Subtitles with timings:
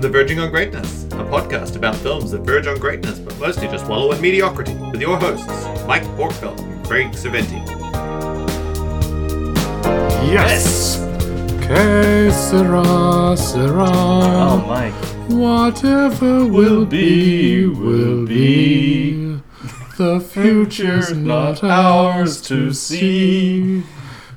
[0.00, 3.68] Welcome to Verging on Greatness, a podcast about films that verge on greatness, but mostly
[3.68, 5.46] just wallow in mediocrity, with your hosts,
[5.86, 7.60] Mike Borkfeld and Craig Saventi.
[10.32, 10.96] Yes!
[11.60, 13.90] Que sera, sera.
[13.90, 14.94] Oh, Mike.
[15.30, 19.38] Whatever will be, will be.
[19.98, 23.82] The future's not ours to see.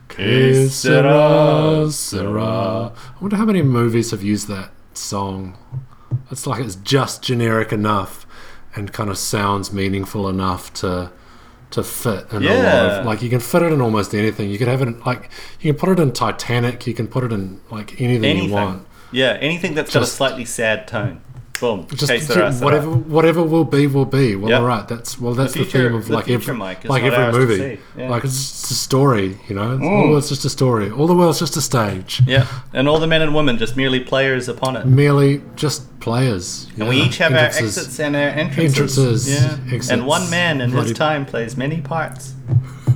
[0.10, 2.92] Que sera, sera.
[2.92, 5.58] I wonder how many movies have used that song.
[6.32, 8.26] It's like it's just generic enough
[8.76, 11.12] and kind of sounds meaningful enough to
[11.72, 12.66] to fit in a lot
[13.00, 14.50] of like you can fit it in almost anything.
[14.50, 15.30] You could have it in, like
[15.60, 16.86] you can put it in Titanic.
[16.86, 18.50] You can put it in like anything, Anything.
[18.50, 18.86] you want.
[19.12, 21.22] Yeah, anything that's got a slightly sad tone.
[21.60, 21.88] Boom.
[21.92, 22.66] Just Que sera, sera.
[22.66, 24.36] whatever whatever will be will be.
[24.36, 24.60] Well, Yep.
[24.60, 24.88] all right.
[24.88, 25.34] That's well.
[25.34, 27.80] That's the, future- theme of the like future, every Mike, like every movie.
[27.96, 28.08] Yeah.
[28.08, 28.10] Mm.
[28.10, 29.38] Like it's a story.
[29.48, 30.90] You know, it's, all it's just a story.
[30.92, 32.22] All the world's just a stage.
[32.28, 34.86] Yeah, and all the men and women just merely players upon it.
[34.86, 36.68] Merely just players.
[36.78, 38.98] And we each have our exits and our entrances.
[38.98, 39.58] Entrances, Yeah.
[39.74, 39.90] exits.
[39.92, 42.34] And one man in Bloody- his time plays many parts.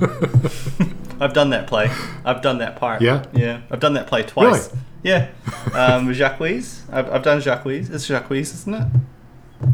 [1.20, 1.90] I've done that play.
[2.24, 3.02] I've done that part.
[3.02, 3.24] Yeah?
[3.32, 3.60] Yeah.
[3.70, 4.68] I've done that play twice.
[4.68, 4.82] Really?
[5.02, 5.28] Yeah.
[5.74, 6.40] Um, Jacques.
[6.40, 7.66] I've, I've done Jacques.
[7.66, 8.86] It's Jacques, isn't it?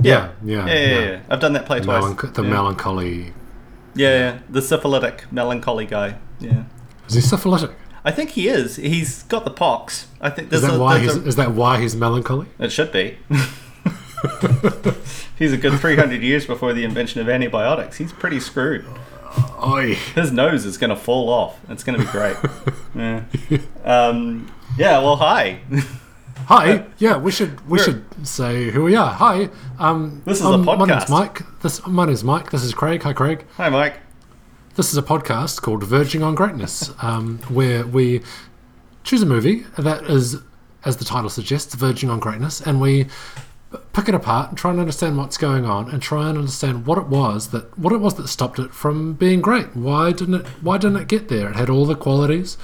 [0.02, 1.20] Yeah, yeah, Yeah, yeah, yeah.
[1.28, 2.02] I've done that play The, twice.
[2.02, 2.48] melanch- the yeah.
[2.50, 3.32] melancholy.
[3.94, 6.16] Yeah, yeah, the syphilitic, melancholy guy.
[6.40, 6.64] Yeah,
[7.06, 7.70] Is he syphilitic?
[8.04, 8.76] I think he is.
[8.76, 10.08] He's got the pox.
[10.20, 11.24] I think Is there's that a, why there's he's?
[11.24, 12.46] a- Is that why he's melancholy?
[12.58, 13.18] It should be.
[15.38, 17.96] He's a good 300 years before the invention of antibiotics.
[17.98, 18.86] He's pretty screwed.
[19.66, 19.94] Oi.
[20.14, 21.58] His nose is going to fall off.
[21.68, 22.36] It's going to be great.
[22.94, 23.24] yeah.
[23.84, 24.98] Um, yeah.
[24.98, 25.60] Well, hi.
[26.46, 26.84] Hi.
[26.98, 29.10] Yeah, we should we We're- should say who we are.
[29.14, 29.48] Hi.
[29.78, 31.08] Um, This is a um, My name's podcast.
[31.10, 31.60] Mike.
[31.62, 32.50] This my name's Mike.
[32.50, 33.02] This is Craig.
[33.02, 33.46] Hi, Craig.
[33.56, 33.98] hi, Mike.
[34.74, 38.20] This is a podcast called Verging on Greatness, um, where we
[39.04, 40.36] choose a movie that is,
[40.84, 43.06] as the title suggests, verging on greatness, and we
[43.94, 46.98] pick it apart and try and understand what's going on and try and understand what
[46.98, 49.74] it was that what it was that stopped it from being great.
[49.74, 50.46] Why didn't it?
[50.60, 51.48] Why didn't it get there?
[51.48, 52.58] It had all the qualities.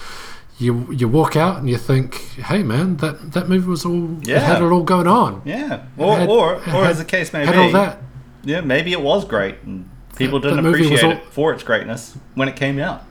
[0.60, 4.28] You you walk out and you think, hey man, that that movie was all it
[4.42, 5.42] had it all going on.
[5.44, 5.84] Yeah.
[5.96, 7.58] Or, had- or, or had- as the case may had be.
[7.58, 7.98] all that.
[8.44, 11.62] Yeah, maybe it was great and people That- didn't that appreciate all- it for its
[11.62, 13.02] greatness when it came out.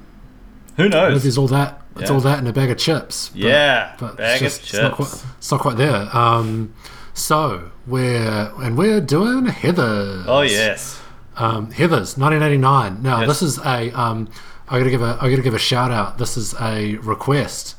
[0.78, 1.14] Who knows?
[1.16, 1.82] Movie's all that.
[1.98, 2.16] It's Yeah.
[2.16, 3.30] all that in a bag of chips.
[3.30, 3.94] but- yeah.
[4.00, 5.22] but bag it's, of just, it's not chips.
[5.22, 6.16] quite, it's not quite there.
[6.16, 6.74] Um,
[7.16, 10.24] so we're and we're doing Heather.
[10.28, 11.00] Oh, yes.
[11.36, 13.02] um, Heather's 1989.
[13.02, 13.28] Now Yes.
[13.28, 14.30] this is a um,
[14.70, 16.18] I gotta give a I gotta give a shout out.
[16.18, 17.76] This is a request.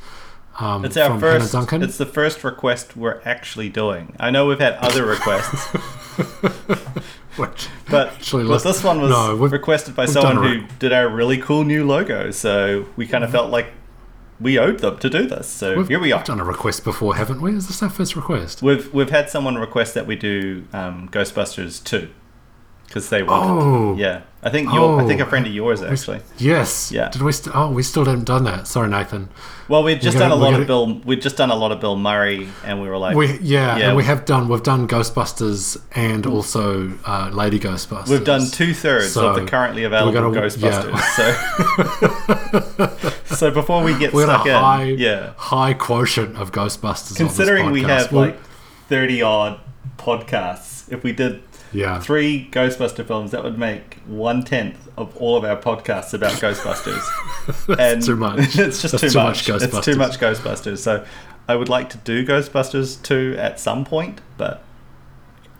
[0.58, 1.54] Um, It's our first.
[1.54, 4.14] It's the first request we're actually doing.
[4.20, 5.66] I know we've had other requests,
[7.36, 11.38] Which- but, Actually, but this one was no, requested by someone who did our really
[11.38, 12.30] cool new logo.
[12.30, 13.72] So we kind of felt like
[14.40, 15.48] we owed them to do this.
[15.48, 16.18] So we've, here we are.
[16.18, 17.54] We've done a request before, haven't we?
[17.54, 18.62] Is this our first request?
[18.62, 22.10] We've we've had someone request that we do um, Ghostbusters two
[22.90, 23.62] because they wanted.
[23.62, 23.96] Oh.
[23.96, 25.28] Yeah, I think your I think a Oh.
[25.28, 26.20] friend of yours actually.
[26.38, 26.90] Yes.
[26.92, 27.08] Yeah.
[27.08, 27.30] Did we?
[27.30, 28.66] St- oh, we still haven't done that.
[28.66, 29.28] Sorry, Nathan.
[29.68, 31.00] Well, we've just gotta- done a lot of Bill.
[31.04, 33.86] We'd just done a lot of Bill Murray, and we were like, We yeah, Yeah.
[33.88, 38.08] and we have done we've done Ghostbusters and also uh, Lady Ghostbusters.
[38.08, 41.00] We've done two thirds So, of the currently available gotta- Ghostbusters.
[41.14, 41.34] So,
[43.36, 47.16] so before we get We had stuck a in, high yeah, high quotient of Ghostbusters.
[47.16, 47.86] considering on we podcast.
[47.88, 48.36] have like
[48.88, 49.60] thirty odd
[49.98, 51.42] podcasts, if we did
[51.72, 56.32] yeah, three Ghostbuster films, that would make one tenth of all of our podcasts about
[56.40, 57.78] Ghostbusters.
[57.78, 58.38] and too much.
[58.58, 59.48] it's just too, too much.
[59.48, 60.78] much It's too much Ghostbusters.
[60.78, 61.04] So
[61.48, 64.62] I would like to do Ghostbusters two at some point, but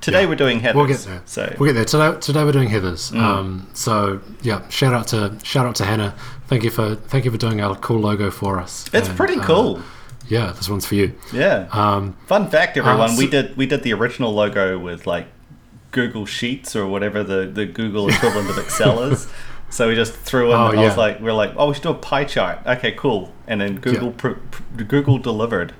[0.00, 0.28] today Yeah.
[0.28, 0.74] we're doing Heathers.
[0.74, 1.22] We'll get there.
[1.26, 1.84] So We'll get there.
[1.84, 3.10] Today, today we're doing Heather's.
[3.12, 3.20] Mm.
[3.20, 6.14] Um, so yeah, shout out to shout out to Hannah.
[6.48, 8.88] Thank you for thank you for doing our cool logo for us.
[8.92, 9.82] it's And, pretty uh, cool.
[10.28, 11.12] yeah, this one's for you.
[11.32, 11.68] Yeah.
[11.72, 15.26] Um, Fun fact, everyone, Uh, we did we did the original logo with like
[15.92, 19.26] Google Sheets or whatever the, the Google equivalent of Excel is.
[19.70, 20.56] So we just threw in.
[20.56, 22.58] Oh, I was like, we are like, oh, we should do a pie chart.
[22.66, 23.32] Okay, cool.
[23.46, 25.72] And then Google pr- pr- Google delivered.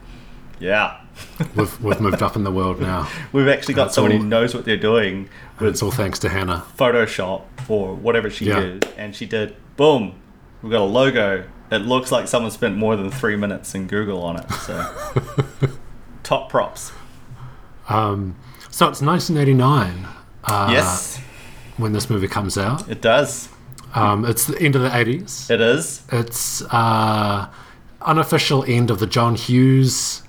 [0.61, 1.01] Yeah,
[1.57, 3.09] we've we've moved up in the world now.
[3.33, 5.29] we've actually got someone all- who knows what they're doing
[5.61, 6.65] it's all thanks to Hannah.
[6.79, 8.61] Photoshop or whatever she Yeah.
[8.61, 9.57] used, and she did.
[9.77, 10.15] Boom,
[10.63, 11.45] we've got a logo.
[11.71, 14.51] It looks like someone spent more than three minutes in Google on it.
[14.53, 14.87] So
[16.23, 16.93] top props.
[17.89, 18.37] Um,
[18.71, 20.07] so it's 1989
[20.45, 21.19] uh, yes,
[21.77, 22.89] when this movie comes out.
[22.89, 23.49] it does.
[23.95, 25.51] Um, it's the end of the 80s.
[25.51, 26.03] It is.
[26.13, 27.49] It's uh,
[28.03, 30.23] unofficial end of the John Hughes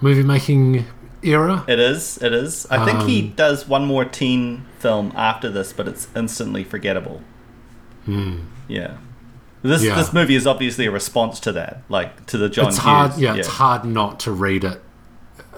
[0.00, 0.86] movie making
[1.22, 1.64] era.
[1.68, 2.16] It is.
[2.22, 2.66] It is.
[2.70, 7.20] I think he Um, does one more teen film after this, but it's instantly forgettable.
[8.06, 8.94] Yeah.
[9.62, 9.86] This Hmm.
[9.86, 9.94] Yeah.
[9.96, 12.84] this movie is obviously a response to that, like to the John it's Hughes.
[12.84, 14.82] hard, yeah, it's hard not to read it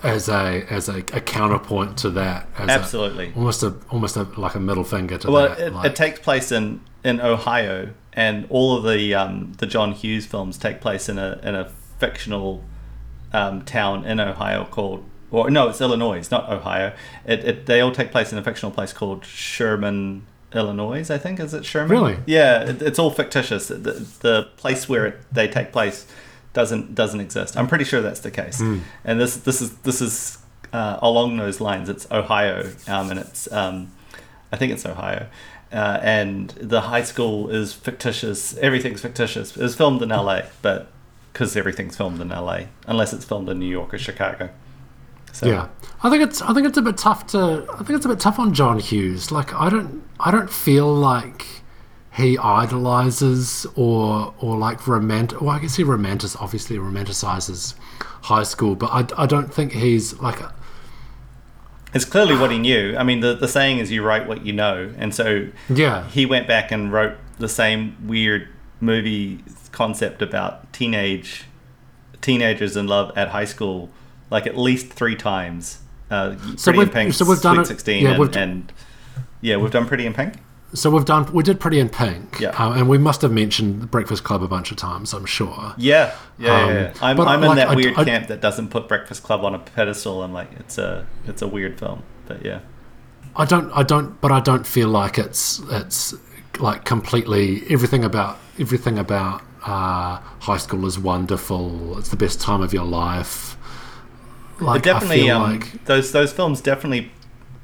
[0.05, 2.49] as a as a, a counterpoint to that.
[2.59, 3.33] As a- Absolutely.
[3.37, 5.59] almost a almost a, like a middle finger to Well, that.
[5.61, 9.93] it, like- it takes place in, in Ohio, and all of the um, the John
[9.93, 11.67] Hughes films take place in a in a
[11.99, 12.63] fictional
[13.33, 16.95] um, town in Ohio called, or no, it's Illinois, it's not Ohio.
[17.25, 21.11] It, it they all take place in a fictional place called Sherman, Illinois.
[21.11, 21.91] I think is it Sherman?
[21.91, 22.19] Really?
[22.27, 23.69] Yeah, it, it's all fictitious.
[23.69, 23.77] The,
[24.21, 26.07] the place where it, they take place
[26.56, 27.55] doesn't doesn't exist.
[27.56, 28.61] I'm pretty sure that's the case.
[29.05, 30.38] And this this is this is
[30.73, 31.88] uh, along those lines.
[31.91, 33.93] It's Ohio, um, and it's um,
[34.50, 35.29] I think it's Ohio.
[35.70, 38.56] Uh, and the high school is fictitious.
[38.56, 39.55] Everything's fictitious.
[39.56, 40.91] It's filmed in LA, but
[41.32, 44.49] because everything's filmed in LA, unless it's filmed in New York or Chicago.
[45.32, 45.69] So, Yeah,
[46.02, 48.20] I think it's I think it's a bit tough to I think it's a bit
[48.20, 49.31] tough on John Hughes.
[49.31, 51.44] Like I don't I don't feel like
[52.17, 55.41] he idolizes or or like romant.
[55.41, 57.75] Well, I guess he romantic obviously romanticizes
[58.23, 60.53] high school, but I, I don't think he's like a,
[61.95, 62.97] It's clearly what he knew.
[62.97, 64.93] I mean, the, the saying is you write what you know.
[64.99, 68.49] And so yeah he went back and wrote the same weird
[68.81, 69.43] movie
[69.73, 71.45] concept about teenage
[72.23, 73.91] teenagers in love at high school
[74.31, 75.79] like at least three times.
[76.11, 78.37] Uh, So Pretty in we've- Pink, so we've done Sweet it- 16, yeah, and, we've
[78.37, 78.73] and
[79.41, 80.35] yeah, we've done Pretty in Pink.
[80.76, 82.50] So we've done we did Pretty in Pink, Yeah.
[82.50, 85.12] um, and we must have mentioned the Breakfast Club a bunch of times.
[85.14, 85.75] I'm sure.
[85.76, 86.93] Yeah, yeah, Um, yeah, yeah.
[87.00, 89.58] I'm, I'm in that I- weird I- camp that doesn't put Breakfast Club on a
[89.58, 90.23] pedestal.
[90.23, 92.61] I'm like, it's a it's a weird film, but yeah,
[93.34, 96.14] I don't, I don't, but I don't feel like it's it's
[96.58, 101.99] like completely everything about everything about uh, high school is wonderful.
[101.99, 103.56] It's the best time of your life.
[104.61, 107.12] Like but definitely, I feel um, like those those films definitely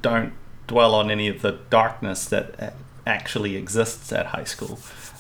[0.03, 0.33] don't
[0.67, 2.75] dwell on any of the darkness that
[3.07, 4.79] actually exists at high school.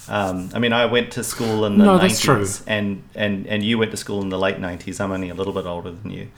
[0.09, 3.79] Um, I mean, I went to school in the No, 90s, and, and and you
[3.79, 5.01] went to school in the late 90s.
[5.01, 6.29] I'm only a little bit older than you.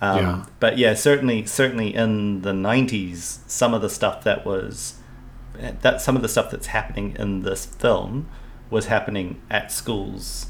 [0.00, 0.44] Um, Yeah.
[0.58, 4.94] But yeah, certainly, certainly in the 90s, some of the stuff that was
[5.82, 8.28] that some of the stuff that's happening in this film
[8.70, 10.46] was happening at schools.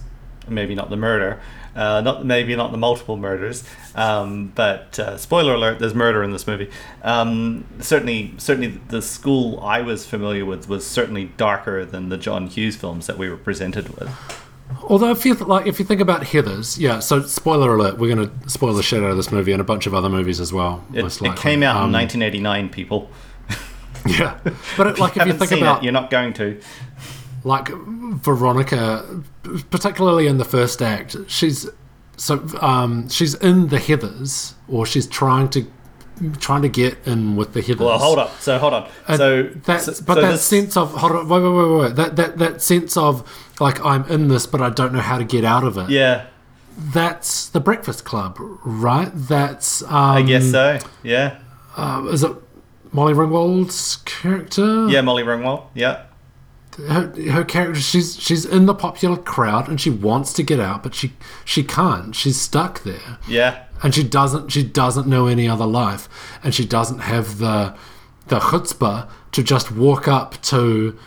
[0.48, 1.40] Maybe not the murder,
[1.76, 3.62] uh, not maybe not the multiple murders,
[3.94, 6.70] um, but uh, spoiler alert: there's murder in this movie.
[7.02, 12.46] Um, certainly, certainly, the school I was familiar with was certainly darker than the John
[12.48, 14.10] Hughes films that we were presented with.
[14.88, 16.98] although if you th- like if you think about Heather's, yeah.
[17.00, 19.86] So spoiler alert, we're gonna spoil the shit out of this movie and a bunch
[19.86, 20.82] of other movies as well.
[20.93, 22.70] It, it came out Um, in 1989.
[22.70, 23.10] People,
[24.06, 24.38] Yeah,
[24.76, 26.60] but it, like if you haven't think about it, you're not going to.
[27.44, 29.22] Like Veronica,
[29.70, 31.69] particularly in the first act, she's
[32.16, 35.66] so um, she's in the Heathers, or she's trying to
[36.38, 37.81] trying to get in with the Heathers.
[37.87, 38.38] Well, hold up.
[38.40, 38.88] So hold on.
[39.08, 41.81] And so that, so- but so that this- sense of hold on, wait, wait, wait,
[41.81, 43.26] wait, that that that sense of
[43.58, 45.88] like I'm in this, but I don't know how to get out of it.
[45.90, 46.26] yeah,
[46.78, 49.10] That's the Breakfast Club, right?
[49.14, 50.78] That's um, I guess so.
[51.02, 51.38] Yeah,
[51.76, 52.32] uh, is it
[52.93, 54.88] Molly Ringwald's character?
[54.88, 55.69] yeah, Molly Ringwald.
[55.75, 56.02] Yeah.
[56.88, 60.82] Her, her character she's she's in the popular crowd and she wants to get out
[60.82, 61.12] but she
[61.44, 62.15] she can't.
[62.15, 63.19] She's stuck there.
[63.29, 66.09] Yeah, and she doesn't she doesn't know any other life.
[66.43, 67.75] And she doesn't have the
[68.29, 70.99] the chutzpah to just walk up to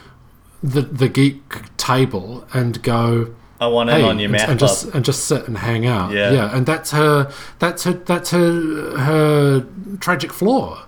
[0.61, 4.85] the the geek table and go I want in hey on your math and just
[4.93, 6.11] and just sit and hang out.
[6.11, 6.31] Yeah.
[6.31, 6.55] yeah.
[6.55, 9.67] And that's her that's her that's her her
[9.99, 10.85] tragic flaw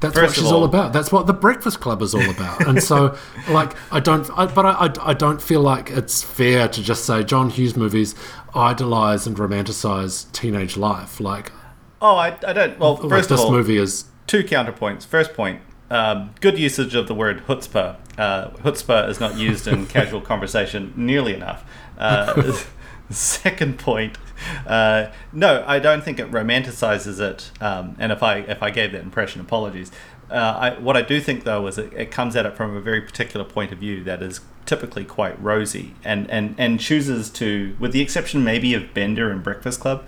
[0.00, 0.92] that's what First of she's all all- about.
[0.92, 2.66] That's what the Breakfast Club is all about.
[2.66, 3.16] And so,
[3.50, 7.04] like, I don't, I, but I, I, I don't feel like it's fair to just
[7.04, 8.14] say John Hughes movies
[8.54, 11.20] idolize and romanticize teenage life.
[11.20, 11.52] Like,
[12.00, 12.78] oh, I, I don't.
[12.78, 14.04] Well, like first this of all, movie is.
[14.26, 15.04] two counterpoints.
[15.06, 17.96] First point, um, good usage of the word chutzpah.
[18.18, 21.64] Uh, chutzpah is not used in casual conversation nearly enough.
[21.98, 22.58] Uh,
[23.14, 24.18] second point,
[24.66, 27.50] uh, no, I don't think it romanticizes it.
[27.60, 29.90] Um, and if I if I gave that impression, apologies.
[30.30, 30.34] Uh,
[30.76, 33.00] I, what I do think though is it, it comes at it from a very
[33.00, 37.92] particular point of view that is typically quite rosy and, and, and chooses to, with
[37.92, 40.06] the exception maybe of Bender and Breakfast Club,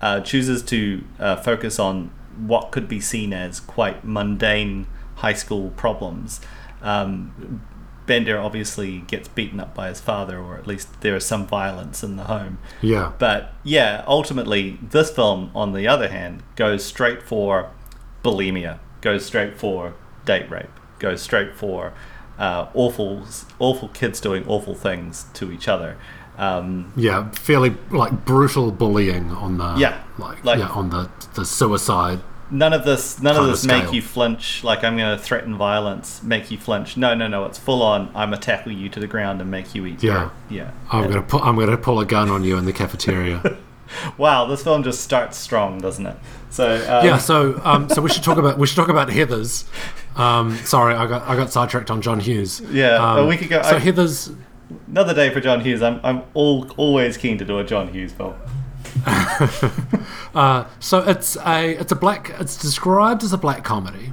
[0.00, 5.70] uh, chooses to uh, focus on what could be seen as quite mundane high school
[5.70, 6.40] problems.
[6.82, 7.62] Um,
[8.06, 12.02] Bender obviously gets beaten up by his father, or at least there is some violence
[12.04, 12.58] in the home.
[12.82, 13.12] Yeah.
[13.18, 17.70] But yeah, ultimately, this film, on the other hand, goes straight for
[18.22, 19.94] bulimia, goes straight for
[20.24, 21.92] date rape, goes straight for
[22.38, 23.26] uh, awful,
[23.58, 25.96] awful kids doing awful things to each other.
[26.36, 31.44] Um, Yeah, fairly like brutal bullying on the Yeah, like, like- yeah on the the
[31.44, 32.20] suicide.
[32.50, 34.64] None of this, none of Kind of this make you flinch.
[34.64, 36.96] Like I'm going to threaten violence, make you flinch.
[36.96, 37.44] No, no, no.
[37.44, 38.08] It's full on.
[38.14, 40.02] I'm gonna tackle you to the ground and make you eat.
[40.02, 40.30] Yeah.
[40.50, 40.70] yeah.
[40.90, 43.56] I'm gonna pull I'm gonna pull a gun on you in the cafeteria.
[44.18, 46.16] wow, this film just starts strong, doesn't it?
[46.50, 49.64] So um, Yeah, so um, so we should talk about we should talk about Heather's.
[50.16, 52.60] Um, sorry, I got I got sidetracked on John Hughes.
[52.70, 54.30] Yeah, a week ago, So I- Heather's
[54.86, 55.82] another day for John Hughes.
[55.82, 58.34] I'm I'm all, always keen to do a John Hughes film.
[60.34, 64.12] uh, so it's a it's a black it's described as a black comedy.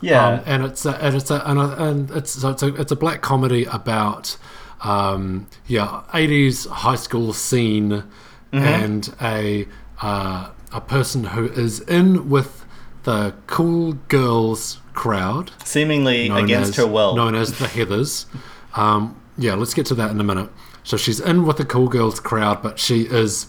[0.00, 2.74] Yeah, Um, and it's a, and it's a, and, a, and it's so it's a
[2.76, 4.36] it's a black comedy about
[4.82, 8.04] um, yeah eighties high school scene
[8.52, 9.66] and a
[10.00, 12.64] uh, a person who is in with
[13.04, 17.16] the cool girls crowd seemingly against as, her will.
[17.16, 18.26] known as the Heathers.
[18.74, 20.50] Um, yeah, let's get to that in a minute.
[20.82, 23.46] So she's in with the cool girls crowd, but she is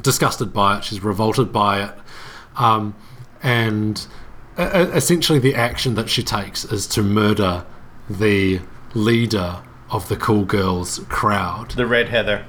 [0.00, 0.84] disgusted by it.
[0.84, 1.94] She's revolted by it,
[2.56, 2.94] um,
[3.42, 4.06] and
[4.58, 7.64] e- essentially the action that she takes is to murder
[8.08, 8.60] the
[8.94, 11.72] leader of the cool girls crowd.
[11.72, 12.44] the Red Heather.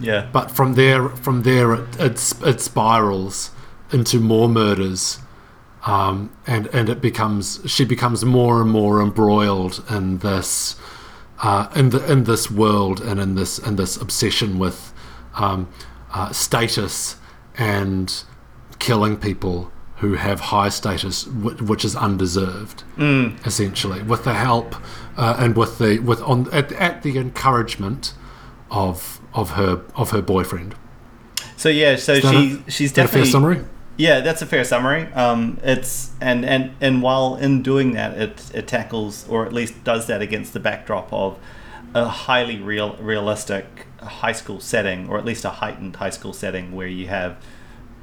[0.00, 3.50] Yeah, But from there, from there, it, it, it spirals
[3.90, 5.18] into more murders,
[5.86, 10.76] um, and and it becomes she becomes more and more embroiled in this,
[11.42, 14.92] uh, in the in this world and in this in this obsession with
[15.34, 15.68] um,
[16.18, 17.16] uh, status
[17.56, 18.06] and
[18.78, 22.84] killing people who have high status, wh- which is undeserved,
[23.44, 24.74] essentially, with the help
[25.16, 28.14] uh, and with the with on at, at the encouragement
[28.70, 30.74] of of her of her boyfriend.
[31.56, 33.64] So yeah, so that a- she she's Is that a fair definitely summary?
[33.96, 35.12] Yeah, that's a fair summary.
[35.14, 39.82] Um, it's and and and while in doing that, it it tackles or at least
[39.82, 41.36] does that against the backdrop of
[41.94, 46.72] a highly real realistic high school setting, or at least a heightened high school setting
[46.72, 47.42] where you have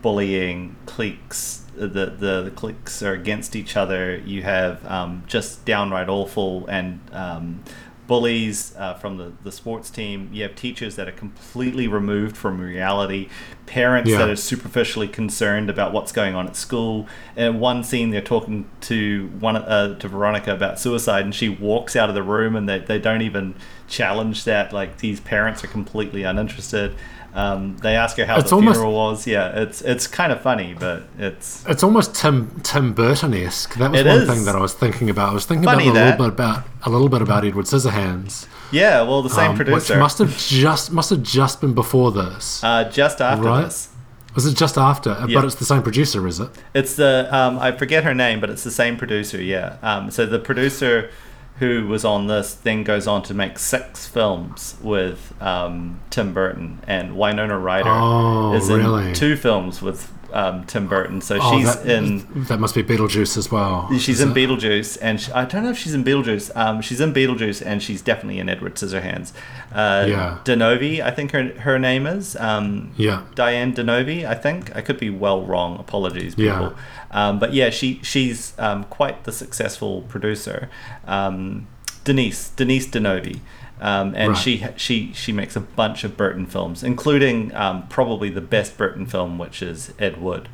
[0.01, 1.63] bullying cliques.
[1.75, 4.17] The, the the cliques are against each other.
[4.17, 7.63] You have um, just downright awful and um,
[8.07, 10.29] bullies uh, from the, the sports team.
[10.31, 13.29] You have teachers that are completely removed from reality,
[13.65, 14.19] parents Yeah.
[14.19, 17.07] that are superficially concerned about what's going on at school.
[17.35, 21.95] And one scene, they're talking to one uh, to Veronica about suicide, and she walks
[21.95, 23.55] out of the room, and they, they don't even
[23.88, 24.71] challenge that.
[24.74, 26.95] Like these parents are completely uninterested.
[27.36, 29.27] Um, they ask her how It's the almost- funeral was.
[29.27, 33.75] Yeah, it's it's kind of funny, but it's It's almost Tim Tim Burton esque.
[33.75, 34.30] That was one is.
[34.30, 35.32] thing that I was thinking about.
[35.32, 36.20] I was thinking Funny about a that.
[36.20, 39.01] little bit about a little bit about Edward Scissorhands, yeah.
[39.01, 39.98] Well, the same um, which producer.
[39.98, 42.63] must have just must have just been before this.
[42.63, 43.63] uh, just after Right.
[43.65, 43.89] this.
[44.34, 45.12] was it just after?
[45.27, 45.36] yeah.
[45.39, 46.50] But it's the same producer, is it?
[46.74, 49.42] It's the um, I forget her name, but it's the same producer.
[49.42, 49.75] Yeah.
[49.84, 51.10] Um, so the producer
[51.59, 56.79] who was on this then goes on to make six films with um, Tim Burton
[56.88, 59.13] and Winona Ryder Oh, is in really?
[59.13, 61.22] two films with um, Tim Burton.
[61.22, 62.44] So Oh, she's that, in.
[62.46, 63.89] That must be Beetlejuice as well.
[63.98, 64.34] She's in it?
[64.36, 66.55] Beetlejuice, and she, I don't know if she's in Beetlejuice.
[66.55, 69.32] Um, she's in Beetlejuice, and she's definitely in Edward Scissorhands.
[69.74, 70.38] Uh, Yeah.
[70.44, 72.36] Di Novi, I think her her name is.
[72.38, 73.24] Um, Yeah.
[73.36, 74.75] Diane Di Novi, I think.
[74.75, 75.77] I could be well wrong.
[75.79, 76.53] Apologies, Yeah.
[76.60, 76.74] people.
[77.12, 80.70] Um, but yeah, she she's um, quite the successful producer.
[81.08, 81.67] Um,
[82.03, 83.41] Denise Denise Di Novi.
[83.82, 84.38] Um, and Right.
[84.38, 89.05] she she she makes a bunch of Burton films, including um, probably the best Burton
[89.05, 90.48] film, which is Ed Wood.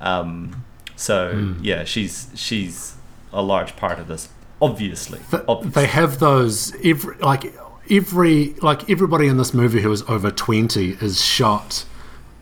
[0.00, 0.64] Um,
[0.94, 1.52] so Hmm.
[1.64, 2.94] yeah, she's she's
[3.32, 4.28] a large part of this,
[4.60, 5.20] obviously.
[5.48, 5.70] Obviously.
[5.70, 7.54] they have those every like
[7.90, 11.84] every like everybody in this movie who is over 20 is shot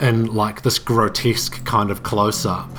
[0.00, 2.70] in like this grotesque kind of close up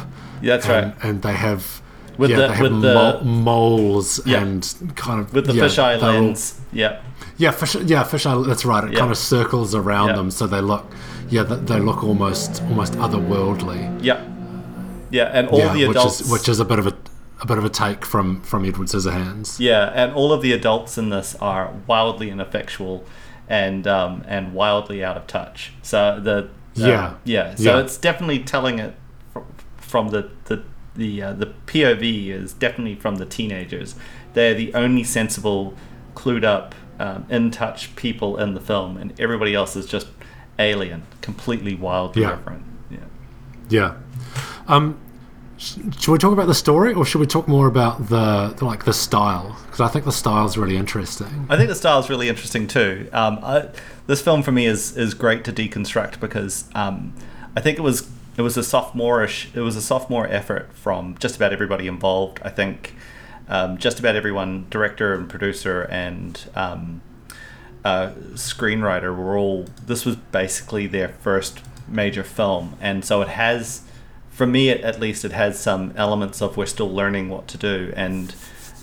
[0.42, 1.04] Yeah, that's and, right.
[1.04, 1.82] and they have
[2.18, 4.42] With yeah, the- they have with the- moles Yeah.
[4.42, 6.60] and kind of With the yeah, fisheye they're all- lens.
[6.74, 7.00] Yeah.
[7.38, 9.00] Yeah fish yeah fisheye that's right it Yeah.
[9.00, 10.16] kind of circles around Yeah.
[10.16, 10.86] them so they look
[11.30, 14.22] yeah they, they look almost almost otherworldly Yeah.
[15.12, 16.94] Yeah, and all yeah, the adults which is which is a bit of a
[17.42, 20.98] a bit of a take from from Edward Scissorhands Yeah, and all of the adults
[20.98, 23.04] in this are wildly ineffectual
[23.48, 25.72] and um, and wildly out of touch.
[25.84, 27.14] So the uh, Yeah.
[27.24, 27.80] yeah, so Yeah.
[27.84, 28.96] it's definitely telling it
[29.32, 29.46] from,
[29.78, 30.64] from the the
[30.96, 33.96] the uh, the POV is definitely from the teenagers.
[34.34, 35.76] They're the only sensible,
[36.16, 40.08] clued up, um, in touch people in the film, and everybody else is just
[40.60, 42.36] alien, completely wildly Yeah.
[42.36, 42.64] different.
[42.90, 42.98] Yeah.
[43.70, 43.94] Yeah.
[44.68, 44.98] Um,
[45.58, 48.66] sh- should we talk about the story, or should we talk more about the, the
[48.66, 49.58] like the style?
[49.66, 51.48] Because I think the style is really interesting.
[51.50, 53.10] I think the style is really interesting too.
[53.14, 53.68] Um, I,
[54.08, 57.14] this film for me is is great to deconstruct because um,
[57.56, 61.36] I think it was it was a sophomoreish it was a sophomore effort from just
[61.36, 62.40] about everybody involved.
[62.44, 62.94] I think
[63.48, 67.02] um, just about everyone, director and producer and um,
[67.84, 69.66] uh, screenwriter, were all.
[69.86, 73.84] This was basically their first major film, and so it has,
[74.30, 77.58] for me at, at least, it has some elements of we're still learning what to
[77.58, 78.34] do, and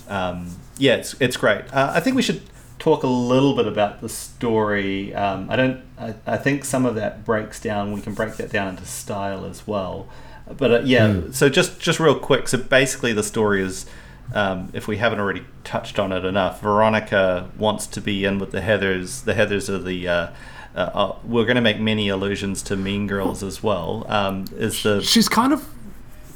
[0.08, 1.64] um, yeah, it's it's great.
[1.72, 2.42] Uh, I think we should
[2.78, 5.14] talk a little bit about the story.
[5.14, 5.80] Um, I don't.
[5.98, 7.92] I, I think some of that breaks down.
[7.92, 10.08] We can break that down into style as well.
[10.56, 12.48] But uh, yeah, so just just real quick.
[12.48, 13.86] So basically, the story is.
[14.34, 18.50] Um, if we haven't already touched on it enough, Veronica wants to be in with
[18.52, 19.24] the Heathers.
[19.24, 20.08] The Heathers are the.
[20.08, 20.26] Uh,
[20.74, 24.06] uh, uh, we're going to make many allusions to Mean Girls as well.
[24.08, 25.68] Um, is the She's kind of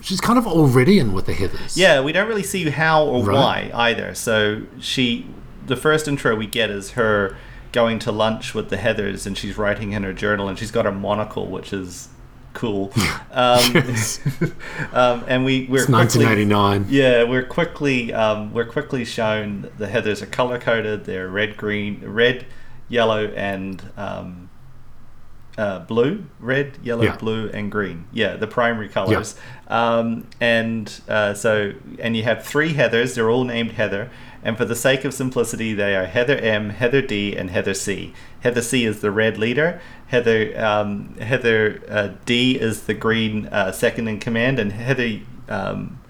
[0.03, 1.75] she's kind of already in with the Heathers.
[1.77, 3.73] yeah, we don't really see how or Right.
[3.73, 4.15] why either.
[4.15, 5.27] So she,
[5.67, 7.35] the first intro we get is her
[7.73, 10.85] going to lunch with the Heathers, and she's writing in her journal, and she's got
[10.87, 12.09] a monocle, which is
[12.57, 12.93] cool.
[13.37, 13.61] Um,
[14.95, 16.87] um, and we we're It's quickly, 1989.
[16.89, 21.05] yeah, we're quickly um, we're quickly shown the Heathers are color coded.
[21.05, 22.47] They're red, green, red,
[22.89, 24.49] yellow, and um,
[25.59, 27.17] uh, blue, red, yellow, Yeah.
[27.17, 28.07] blue, and green.
[28.11, 29.37] Yeah, the primary colors.
[29.69, 33.15] Um, and uh, so, and you have three Heathers.
[33.17, 34.09] They're all named Heather.
[34.43, 38.15] And for the sake of simplicity, they are Heather M, Heather D, and Heather C.
[38.41, 39.81] Heather C is the red leader.
[40.07, 46.01] Heather um, Heather uh, D is the green uh, second in command, and Heather um,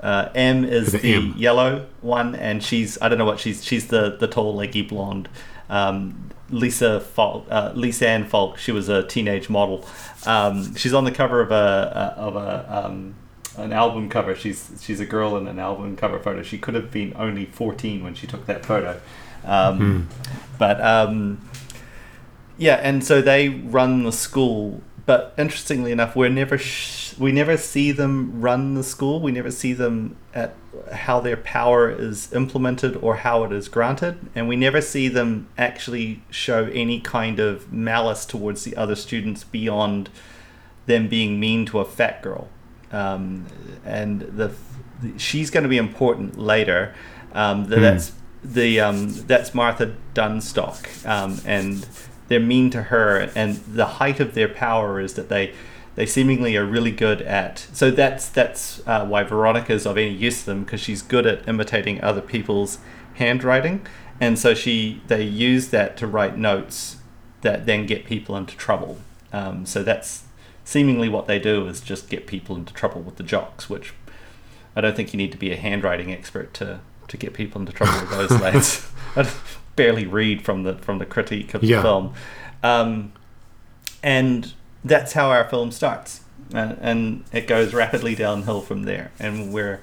[0.00, 1.34] uh, M is Heather the M.
[1.36, 5.28] yellow one, and she's I don't know what she's she's the the tall leggy blonde.
[5.68, 8.58] Um, Lisa Falk, uh, Lisanne Falk.
[8.58, 9.86] She was a teenage model.
[10.26, 13.14] Um, she's on the cover of a, of a um,
[13.56, 14.34] an album cover.
[14.34, 16.42] She's she's a girl in an album cover photo.
[16.42, 19.00] She could have been only fourteen when she took that photo,
[19.44, 20.08] um,
[20.58, 21.40] but um,
[22.60, 22.76] yeah.
[22.76, 24.82] And so they run the school.
[25.06, 29.20] But interestingly enough, we're never sh- we never see them run the school.
[29.20, 30.54] We never see them at
[30.92, 35.48] how their power is implemented or how it is granted, and we never see them
[35.58, 40.10] actually show any kind of malice towards the other students beyond
[40.86, 42.48] them being mean to a fat girl.
[42.92, 43.46] Um,
[43.84, 44.52] and the
[45.16, 46.94] she's going to be important later.
[47.32, 48.12] Um, the, That's
[48.44, 51.86] the um, that's Martha Dunnstock, um, and
[52.30, 53.30] they're mean to her.
[53.34, 55.52] And the height of their power is that they
[55.96, 57.66] they seemingly are really good at.
[57.72, 61.46] So that's that's uh, why Veronica's of any use to them because she's good at
[61.46, 62.78] imitating other people's
[63.14, 63.86] handwriting,
[64.20, 66.96] and so she they use that to write notes
[67.42, 68.98] that then get people into trouble.
[69.32, 70.24] Um, so that's
[70.64, 73.92] seemingly what they do is just get people into trouble with the jocks, which
[74.76, 77.72] I don't think you need to be a handwriting expert to, to get people into
[77.72, 78.86] trouble with those lads.
[79.76, 81.76] Barely read from the from the critique of Yeah.
[81.76, 82.14] the film,
[82.62, 83.12] um,
[84.02, 84.52] and
[84.84, 86.20] that's how our film starts,
[86.52, 89.10] and, and it goes rapidly downhill from there.
[89.18, 89.80] And we're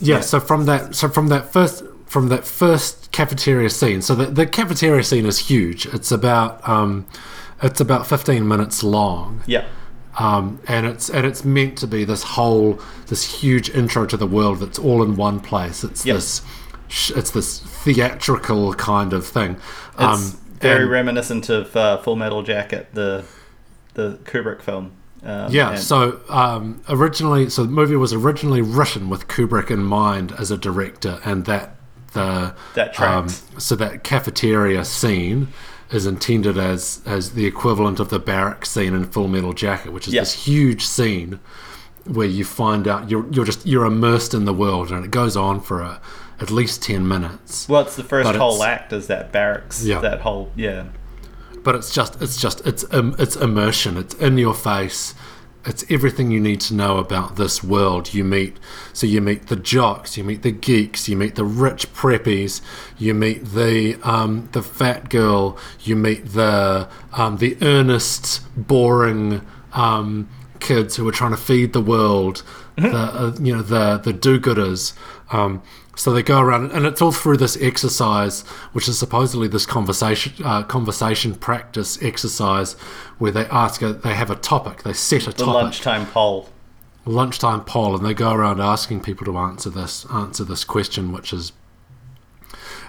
[0.00, 0.20] Yeah, Yeah.
[0.20, 4.02] so from that so from that first from that first cafeteria scene.
[4.02, 5.86] So the, the cafeteria scene is huge.
[5.86, 7.06] It's about um
[7.62, 9.42] it's about 15 minutes long.
[9.46, 9.64] yeah,
[10.18, 14.26] Um, and it's and it's meant to be this whole this huge intro to the
[14.26, 15.84] world that's all in one place.
[15.84, 16.16] It's Yep.
[16.16, 16.42] this
[16.90, 19.52] it's this theatrical kind of thing.
[19.98, 20.02] it's
[20.34, 23.24] Um, very and- reminiscent of uh, Full Metal Jacket, the
[23.94, 24.92] the Kubrick film.
[25.24, 29.82] Um, Yeah, and- so um, originally, so the movie was originally written with Kubrick in
[29.82, 31.76] mind as a director, and that
[32.12, 33.42] the That um, tracks.
[33.58, 35.48] so that cafeteria scene
[35.92, 40.06] is intended as as the equivalent of the barrack scene in Full Metal Jacket, which
[40.08, 41.40] is this huge scene
[42.06, 45.36] where you find out you're you're just you're immersed in the world, and it goes
[45.36, 46.00] on for a,
[46.40, 47.68] at least ten minutes.
[47.68, 49.84] well, it's the first but whole act is that barracks.
[49.84, 50.00] Yeah.
[50.00, 50.86] that whole yeah.
[51.62, 55.14] but it's just it's just it's um, it's immersion it's in your face
[55.64, 58.56] it's everything you need to know about this world you meet
[58.92, 62.62] so you meet the jocks you meet the geeks you meet the rich preppies
[62.98, 70.28] you meet the um, the fat girl you meet the um, the earnest boring um,
[70.60, 72.42] kids who are trying to feed the world
[72.76, 74.94] the uh, you know the the do-gooders
[75.30, 75.62] um,
[76.00, 78.40] so they go around, and it's all through this exercise,
[78.72, 82.72] which is supposedly this conversation uh, conversation practice exercise,
[83.18, 86.48] where they ask, a, they have a topic, they set a The topic, lunchtime poll.
[87.04, 91.34] lunchtime poll, and they go around asking people to answer this answer this question, which
[91.34, 91.52] is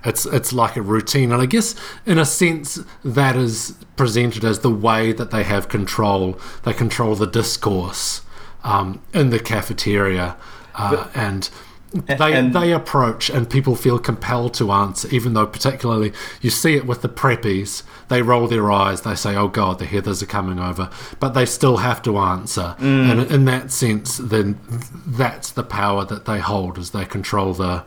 [0.05, 4.59] it's it's like a routine, and I guess in a sense that is presented as
[4.59, 6.39] the way that they have control.
[6.63, 8.21] They control the discourse
[8.63, 10.37] um, in the cafeteria,
[10.75, 11.49] uh, and.
[12.07, 16.75] They, and- they approach and people feel compelled to answer, even though particularly you see
[16.75, 17.83] it with the preppies.
[18.07, 21.45] They roll their eyes, they say, "Oh God, the Heathers are coming over," but they
[21.45, 22.75] still have to answer.
[22.79, 24.57] And in that sense, then
[25.05, 27.83] that's the power that they hold, as they control the,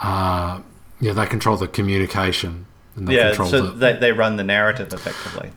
[0.00, 0.60] uh,
[1.00, 2.66] yeah, they control the communication.
[2.96, 5.50] And they Yeah, control so the, they, they run the narrative effectively.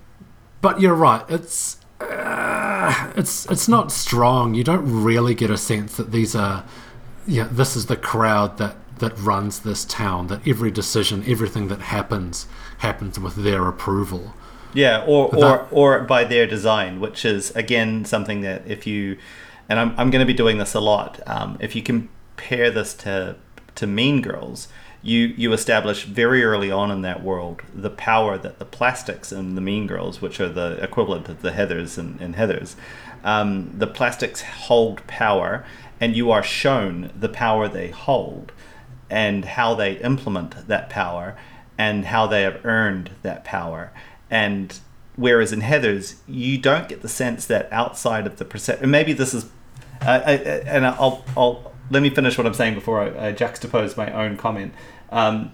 [0.62, 1.24] but you're right.
[1.30, 4.54] It's uh, it's it's not strong.
[4.56, 6.64] You don't really get a sense that these are,
[7.30, 10.28] yeah, this is the crowd that that runs this town.
[10.28, 12.48] That every decision, everything that happens,
[12.80, 14.34] happens with their approval.
[14.74, 19.18] Yeah, or or, That- or by their design, which is again something that if you,
[19.70, 21.20] and I'm, I'm going to be doing this a lot.
[21.28, 23.36] Um, if you compare this to
[23.76, 24.68] to Mean Girls,
[25.02, 29.56] you you establish very early on in that world the power that the plastics in
[29.56, 32.76] the Mean Girls, which are the equivalent of the Heathers and, and Heathers,
[33.24, 35.66] um, the plastics hold power,
[36.00, 38.52] and you are shown the power they hold,
[39.10, 41.38] and how they implement that power,
[41.78, 43.92] and how they have earned that power
[44.30, 44.80] and
[45.16, 49.14] whereas in Heather's, you don't get the sense that outside of the perception, and maybe
[49.14, 49.46] this is,
[50.02, 53.34] uh, I, I, and I'll, I'll let me finish what I'm saying before I, I
[53.34, 54.74] juxtapose my own comment.
[55.12, 55.52] Um,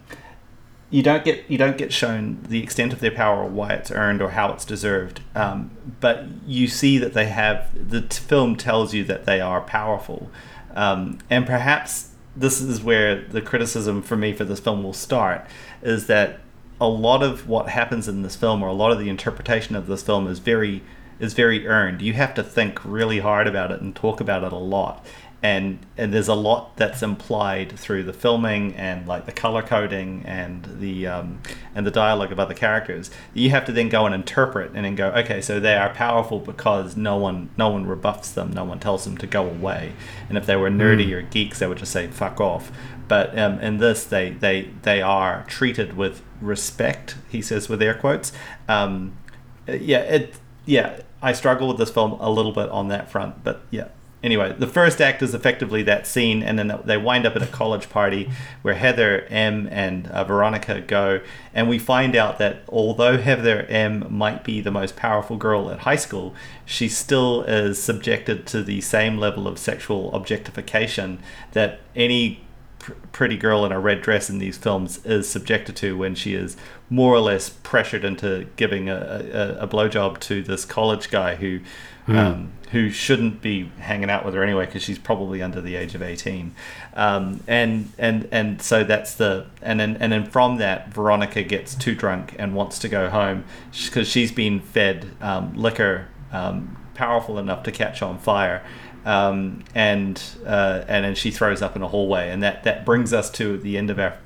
[0.89, 3.91] you don't get you don't get shown the extent of their power or why it's
[3.91, 7.89] earned or how it's deserved, um, but you see that they have.
[7.89, 10.30] The t- film tells you that they are powerful,
[10.76, 15.45] um, and perhaps this is where the criticism for me for this film will start,
[15.82, 16.39] is that
[16.80, 19.88] a lot of what happens in this film or a lot of the interpretation of
[19.88, 20.84] this film is very
[21.19, 22.02] is very earned.
[22.02, 25.06] You have to think really hard about it and talk about it a lot.
[25.43, 30.24] And and there's a lot that's implied through the filming and like the color coding
[30.26, 31.39] and the um,
[31.76, 33.12] and the dialogue of other characters.
[33.34, 36.39] You have to then go and interpret and then go, okay, so they are powerful
[36.39, 39.93] because no one no one rebuffs them, no one tells them to go away.
[40.30, 42.71] And if they were nerdy or geeks, they would just say fuck off.
[43.08, 47.17] But um, in this, they, they they are treated with respect.
[47.30, 48.32] He says with air quotes.
[48.67, 49.17] Um,
[49.67, 51.02] yeah, it yeah.
[51.21, 53.89] I struggle with this film a little bit on that front, but yeah.
[54.23, 57.47] Anyway, the first act is effectively that scene, and then they wind up at a
[57.47, 58.30] college party
[58.63, 61.21] where Heather M and uh, Veronica go,
[61.54, 65.80] and we find out that although Heather M might be the most powerful girl at
[65.80, 66.34] high school,
[66.65, 71.19] she still is subjected to the same level of sexual objectification
[71.51, 72.41] that any
[72.86, 76.36] pr- pretty girl in a red dress in these films is subjected to when she
[76.36, 76.56] is
[76.89, 81.60] more or less pressured into giving a, a, a blowjob to this college guy who
[82.08, 85.95] um, who shouldn't be hanging out with her anyway because she's probably under the age
[85.95, 86.54] of 18
[86.93, 91.74] um, and and and so that's the and then and then from that Veronica gets
[91.74, 93.43] too drunk and wants to go home
[93.86, 98.63] because she's been fed um, liquor um, powerful enough to catch on fire
[99.06, 103.13] um, and uh, and then she throws up in a hallway, and that that brings
[103.13, 104.18] us to the end of our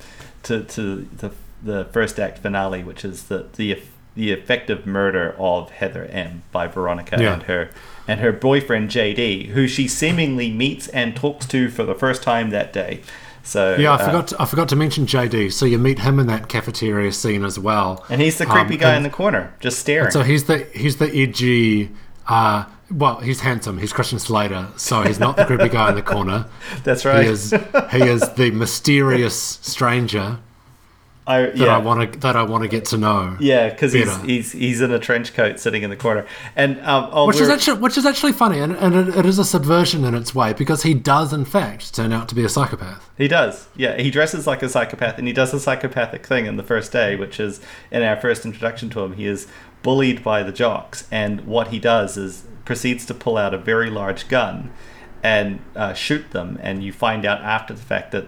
[0.44, 3.82] to, to the the first act finale, which is the the
[4.16, 7.34] the effective murder of Heather M by Veronica Yeah.
[7.34, 7.70] and her
[8.08, 12.50] and her boyfriend JD, who she seemingly meets and talks to for the first time
[12.50, 13.02] that day.
[13.44, 14.28] So Yeah, I uh, forgot.
[14.30, 15.52] To, I forgot to mention JD.
[15.54, 18.06] So you meet him in that cafeteria scene as well.
[18.10, 20.12] and he's the Um, creepy guy in the corner, just staring.
[20.12, 21.90] So he's the he's the edgy.
[22.28, 23.78] Uh, well, he's handsome.
[23.78, 26.48] He's Christian Slater, so he's not the creepy guy in the corner.
[26.84, 27.24] That's right.
[27.24, 27.52] He is
[27.92, 30.40] he is the mysterious stranger
[31.30, 31.70] I, that.
[31.70, 33.38] I want to that I want to get to know.
[33.40, 36.26] Yeah, because he's, he's he's in a trench coat sitting in the corner,
[36.56, 39.38] and um, oh, Which is actually which is actually funny, and, and it, it is
[39.38, 42.50] a subversion in its way because he does in fact turn out to be a
[42.50, 43.08] psychopath.
[43.16, 43.68] He does.
[43.76, 46.92] Yeah, he dresses like a psychopath and he does a psychopathic thing in the first
[46.92, 49.14] day, which is in our first introduction to him.
[49.14, 49.48] He is
[49.84, 53.90] bullied by the jocks, and what he does is proceeds to pull out a very
[53.90, 54.72] large gun
[55.24, 56.60] and uh, shoot them.
[56.62, 58.28] And you find out after the fact that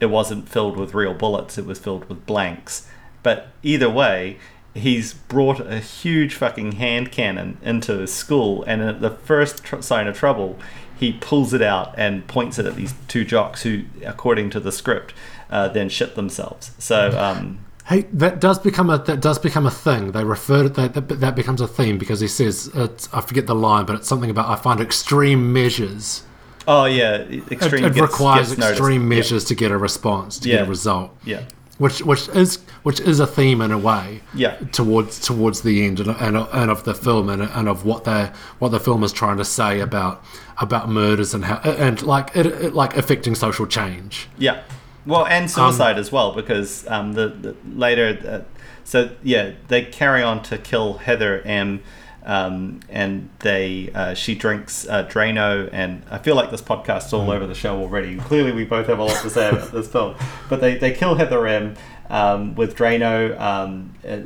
[0.00, 2.88] it wasn't filled with real bullets, it was filled with blanks.
[3.22, 4.38] But either way,
[4.74, 9.80] he's brought a huge fucking hand cannon into his school, and at the first tr-
[9.80, 10.58] sign of trouble,
[10.98, 14.72] he pulls it out and points it at these two jocks who, according to the
[14.72, 15.14] script,
[15.50, 16.72] uh, then shit themselves.
[16.80, 20.12] So, um, Hey, that does become a that does become a thing.
[20.12, 23.46] They refer to that that, that becomes a theme because he says it's, I forget
[23.46, 26.22] the line, but it's something about I find extreme measures.
[26.66, 27.84] oh yeah, It, extreme.
[27.84, 28.78] it gets- requires gets noticed.
[28.80, 31.16] extreme measures to get a response, to get a result.
[31.24, 31.44] Yeah,
[31.78, 34.20] which which is which is a theme in a way.
[34.34, 34.56] Yeah.
[34.72, 38.30] Towards towards the end and, and, and of the film and, and of what they
[38.58, 40.22] what the film is trying to say about
[40.58, 44.28] about murders and how and like it, it like affecting social change.
[44.36, 44.62] yeah.
[45.08, 48.18] Well, and suicide as well because um, the, the later.
[48.46, 51.80] Uh, so yeah, they carry on to kill Heather M.
[52.24, 57.30] Um, and they uh, she drinks uh, Drano, and I feel like this podcast's all
[57.30, 58.18] over the show already.
[58.18, 60.14] Clearly, we both have a lot to say about this film,
[60.50, 61.74] but they, they kill Heather M
[62.10, 63.38] um, with Drano.
[63.40, 64.18] Um, uh,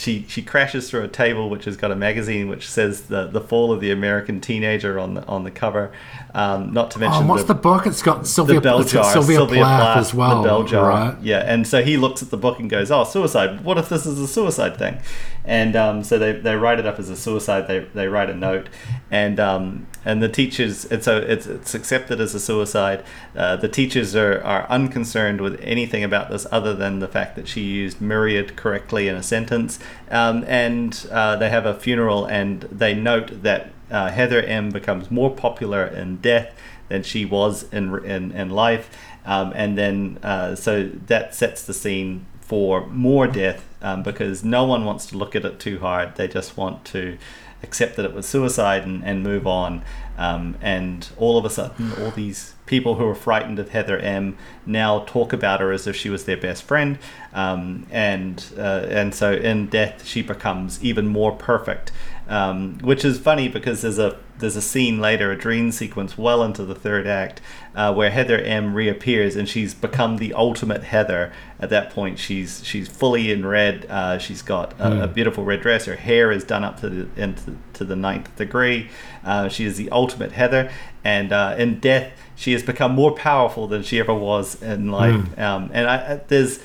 [0.00, 3.40] she she crashes through a table which has got a magazine which says the the
[3.40, 5.92] fall of the American teenager on the on the cover.
[6.34, 7.86] Um, not to Oh, mention and what's the, book?
[7.86, 10.88] It's got Sylvia, the bell jar, Sylvia, Plath, as well, the bell jar.
[10.88, 11.16] right?
[11.20, 13.62] Yeah, and so he looks at the book and goes, "Oh, suicide.
[13.64, 14.98] What if this is a suicide thing?"
[15.44, 17.66] And um, so they, they write it up as a suicide.
[17.66, 18.68] They, they write a note,
[19.10, 23.04] and um, and the teachers and so it's it's accepted as a suicide.
[23.36, 27.46] Uh, the teachers are, are unconcerned with anything about this other than the fact that
[27.46, 29.78] she used myriad correctly in a sentence.
[30.10, 35.10] Um, and uh, they have a funeral, and they note that uh, Heather M becomes
[35.10, 36.54] more popular in death
[36.88, 38.90] than she was in in, in life.
[39.26, 44.64] Um, and then uh, so that sets the scene for more death um, because no
[44.64, 46.16] one wants to look at it too hard.
[46.16, 47.16] They just want to
[47.62, 49.82] accept that it was suicide and, and move on.
[50.16, 54.36] Um, and all of a sudden, all these people who were frightened of Heather M
[54.66, 56.98] now talk about her as if she was their best friend.
[57.32, 61.90] Um, and uh, and so in death, she becomes even more perfect.
[62.30, 66.44] Um, which is funny because there's a there's a scene later, a dream sequence well
[66.44, 67.40] into the third act,
[67.74, 71.32] uh, where Heather M reappears and she's become the ultimate Heather.
[71.58, 73.84] At that point, she's she's fully in red.
[73.90, 75.86] Uh, she's got a, a beautiful red dress.
[75.86, 78.90] Her hair is done up to the into to the ninth degree.
[79.24, 80.70] Uh, she is the ultimate Heather,
[81.02, 85.38] and uh, in death, she has become more powerful than she ever was in life.
[85.38, 86.60] Um, and I, there's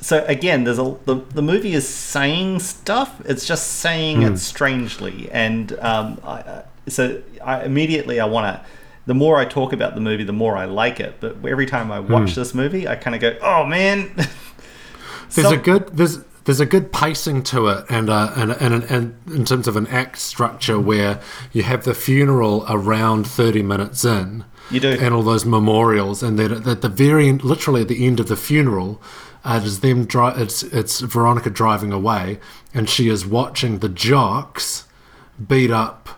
[0.00, 5.28] so again there's a the, the movie is saying stuff it's just saying it strangely.
[5.32, 8.64] And um, I, so I immediately I want to
[9.06, 11.16] the more I talk about the movie the more I like it.
[11.20, 14.10] But every time I watch this movie I kind of go oh man.
[15.30, 18.84] There's So- a good there's there's a good pacing to it, and uh, and, and
[18.84, 21.20] and in terms of an act structure where
[21.52, 24.88] you have the funeral around thirty minutes in, You do.
[24.98, 28.36] and all those memorials, and then at the very literally at the end of the
[28.36, 29.02] funeral,
[29.44, 32.38] uh, it is them dri- it's it's Veronica driving away,
[32.74, 34.86] and she is watching the jocks
[35.46, 36.08] beat up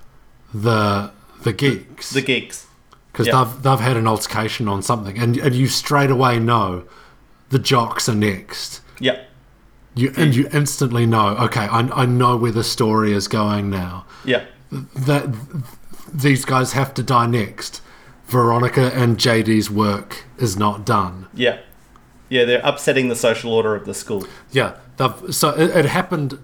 [0.55, 1.11] the
[1.43, 2.67] the geeks the geeks
[3.13, 3.45] because Yeah.
[3.45, 6.85] they've they've had an altercation on something, and and you straight away know
[7.51, 8.81] the jocks are next.
[9.01, 9.29] yep
[9.95, 11.29] You and you instantly know.
[11.47, 14.05] Okay, I, I know where the story is going now.
[14.25, 15.35] yep That
[16.13, 17.83] these guys have to die next.
[18.27, 21.27] Veronica and JD's work is not done.
[21.35, 21.59] yeah
[22.31, 24.77] yeah they're upsetting the social order of the school Yeah,
[25.31, 26.39] so it, it happened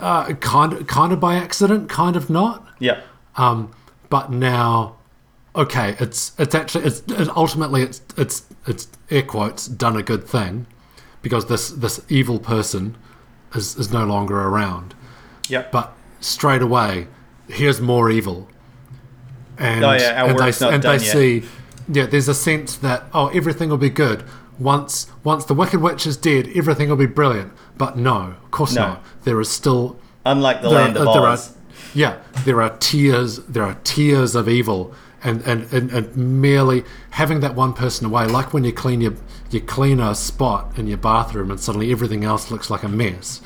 [0.00, 2.66] uh, kind of kind of by accident, kind of not.
[2.78, 3.00] Yeah.
[3.36, 3.72] Um,
[4.08, 4.96] but now,
[5.54, 10.24] okay, it's it's actually it's it, ultimately it's it's it's air quotes done a good
[10.24, 10.66] thing
[11.22, 12.96] because this this evil person
[13.54, 14.94] is is no longer around.
[15.48, 17.08] yep But straight away,
[17.48, 18.48] here's more evil.
[19.58, 21.12] And, Oh, yeah, our and they, not and done they yet.
[21.12, 21.42] see,
[21.88, 24.22] yeah, there's a sense that oh, everything will be good
[24.58, 27.52] once once the Wicked Witch is dead, everything will be brilliant.
[27.76, 28.82] But no, of course No.
[28.88, 29.04] not.
[29.24, 31.54] There is still unlike the there land are, of uh, are- Oz
[31.94, 33.38] yeah, there are tiers.
[33.46, 34.92] There are tiers of evil,
[35.24, 39.14] and, and, and, and merely having that one person away, like when you clean your
[39.50, 43.40] you clean a spot in your bathroom, and suddenly everything else looks like a mess.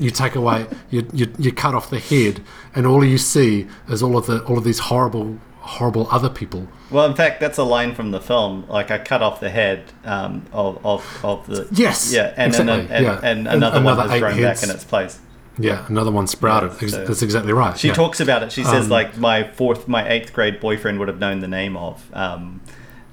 [0.00, 2.40] You take away, you, you you cut off the head,
[2.74, 6.68] and all you see is all of the all of these horrible horrible other people.
[6.90, 8.64] Well, in fact, that's a line from the film.
[8.68, 12.94] Like I cut off the head um, of, of of the Yes, yeah, and exactly,
[12.94, 13.16] and, yeah.
[13.22, 14.60] and And another, another one has grown heads.
[14.60, 15.18] back in its place.
[15.58, 16.72] Yeah, another one sprouted.
[16.82, 17.78] Yeah, so- That's exactly right.
[17.78, 17.94] She yeah.
[17.94, 18.52] talks about it.
[18.52, 21.76] She says Um, like my fourth, my eighth grade boyfriend would have known the name
[21.76, 22.02] of.
[22.12, 22.60] Um,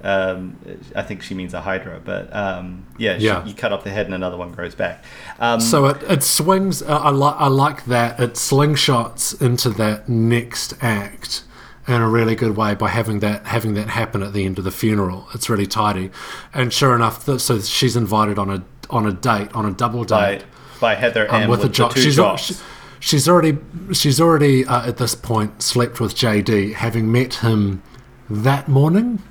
[0.03, 0.57] um,
[0.95, 3.45] I think she means a hydra, but um, yeah, she- Yeah.
[3.45, 5.03] you cut off the head and another one grows back.
[5.39, 6.81] Um, So it, it swings.
[6.81, 11.43] Uh, I like I like that it slingshots into that next act
[11.91, 14.63] in a really good way by having that having that happen at the end of
[14.63, 15.27] the funeral.
[15.33, 16.09] It's really tidy,
[16.53, 20.03] and sure enough, th- so she's invited on a on a date on a double
[20.03, 20.43] date
[20.79, 21.93] by Heather um, with, with, a jock.
[21.93, 22.55] the She's, she,
[22.99, 23.57] she's already
[23.93, 27.83] she's already uh, at this point slept with JD, having met him
[28.29, 29.21] that morning.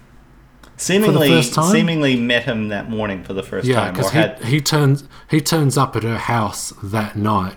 [0.76, 4.52] seemingly seemingly met him that morning for the first Yeah, time, or because had he,
[4.52, 7.56] he turns he turns up at her house that night.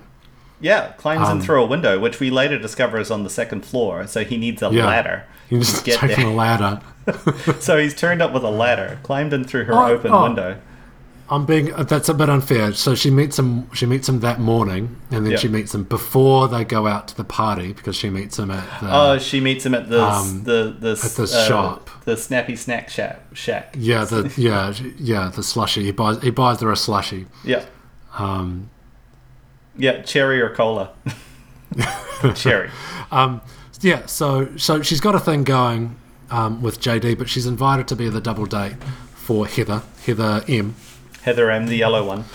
[0.64, 3.64] Yeah climbs Um, in through a window, which we later discover is on the second
[3.66, 4.08] floor.
[4.08, 4.88] So he needs a Yeah.
[4.88, 5.24] ladder.
[5.50, 6.34] He's to just get taking there.
[6.34, 6.80] a ladder.
[7.60, 10.24] So he's turned up with a ladder, climbed in through her Oh, open oh.
[10.24, 10.56] window.
[11.30, 12.74] I'm being that's a bit unfair.
[12.74, 13.70] So she meets him.
[13.74, 15.38] She meets him that morning, and then Yeah.
[15.38, 18.64] she meets him before they go out to the party because she meets him at
[18.82, 21.90] the Oh, she meets him at the um, the the at the uh, shop.
[22.06, 23.22] the Snappy Snack Shack.
[23.34, 23.76] Shack.
[23.78, 25.84] yeah the yeah yeah the slushy.
[25.84, 27.26] He buys he buys her a slushy.
[27.44, 27.64] Yeah,
[28.18, 28.70] Um,
[29.78, 30.92] yeah, cherry or cola.
[32.36, 32.70] cherry.
[33.12, 33.42] um,
[33.82, 34.06] yeah.
[34.06, 35.96] So so she's got a thing going
[36.30, 38.76] um, with JD, but she's invited to be the double date
[39.16, 40.76] for Heather Heather M.
[41.24, 42.26] Heather M, the yellow one.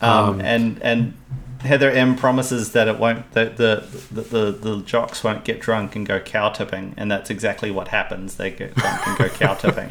[0.00, 1.14] Um, Um, and and
[1.60, 5.96] Heather M promises that it won't that the the, the the jocks won't get drunk
[5.96, 8.36] and go cow tipping, and that's exactly what happens.
[8.36, 9.90] They get drunk and go cow tipping.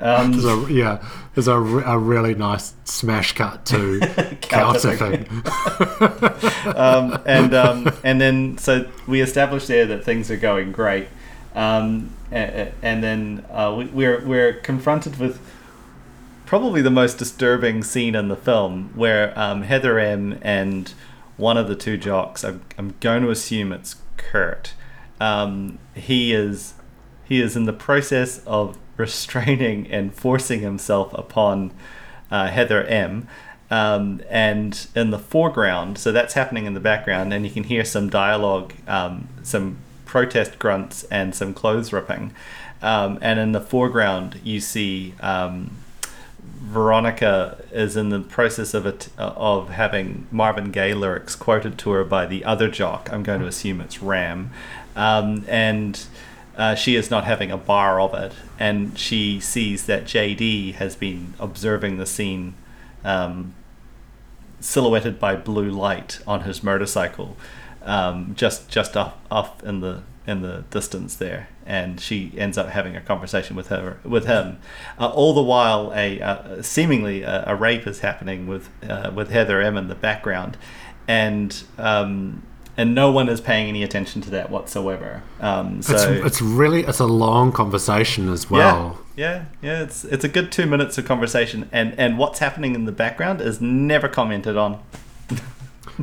[0.00, 4.00] Um, There's a, yeah, there's a, a really nice smash cut to
[4.40, 5.24] Cow counter tipping.
[5.24, 6.74] thing.
[6.76, 11.08] um, and um, and then so we established there that things are going great,
[11.54, 15.40] um, and, and then uh, we, we're we're confronted with
[16.46, 20.92] probably the most disturbing scene in the film, where um, Heather M and
[21.36, 24.74] one of the two jocks, I'm, I'm going to assume it's Kurt,
[25.20, 26.74] um, he is
[27.24, 31.70] he is in the process of restraining and forcing himself upon
[32.30, 33.26] uh, Heather M.
[33.70, 37.84] Um, and in the foreground, so that's happening in the background, and you can hear
[37.84, 42.32] some dialogue, um, some protest grunts, and some clothes ripping.
[42.80, 45.76] Um, and in the foreground, you see um,
[46.40, 52.04] Veronica is in the process of it of having Marvin Gaye lyrics quoted to her
[52.04, 53.10] by the other jock.
[53.12, 54.50] I'm going to assume it's Ram,
[54.96, 56.06] um, and
[56.58, 60.96] uh, she is not having a bar of it, and she sees that JD has
[60.96, 62.54] been observing the scene,
[63.04, 63.54] um,
[64.58, 67.36] silhouetted by blue light on his motorcycle,
[67.82, 72.70] um, just just off off in the in the distance there, and she ends up
[72.70, 74.58] having a conversation with her with him.
[74.98, 79.30] Uh, all the while, a uh, seemingly a, a rape is happening with uh, with
[79.30, 80.56] Heather M in the background,
[81.06, 82.42] and um,
[82.78, 85.22] and no one is paying any attention to that whatsoever.
[85.40, 88.98] Um, so It's, it's really it's a long conversation as well.
[89.16, 89.82] yeah, yeah, yeah.
[89.82, 93.40] It's it's a good two minutes of conversation, and and what's happening in the background
[93.42, 94.80] is never commented on.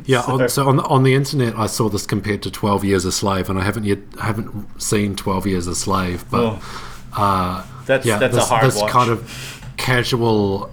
[0.04, 2.84] Yeah, So- on, so on the, on the internet, I saw this compared to Twelve
[2.84, 6.60] Years a Slave, and I haven't yet I haven't seen Twelve Years a Slave, but
[7.16, 10.70] uh, That's yeah, that's this, a hard this kind of casual,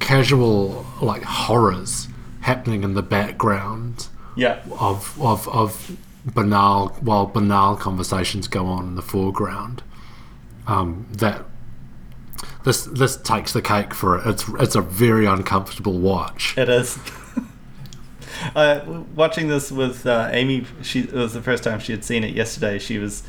[0.00, 2.08] casual like horrors
[2.40, 4.08] happening in the background
[4.38, 9.82] yeah, of of of banal while banal conversations go on in the foreground.
[10.68, 11.44] Um, that
[12.64, 14.26] this this takes the cake for it.
[14.26, 16.56] It's it's a very uncomfortable watch.
[16.56, 16.98] It is.
[18.54, 22.22] uh, watching this with uh, Amy, she it was the first time she had seen
[22.22, 22.78] it yesterday.
[22.78, 23.24] She was,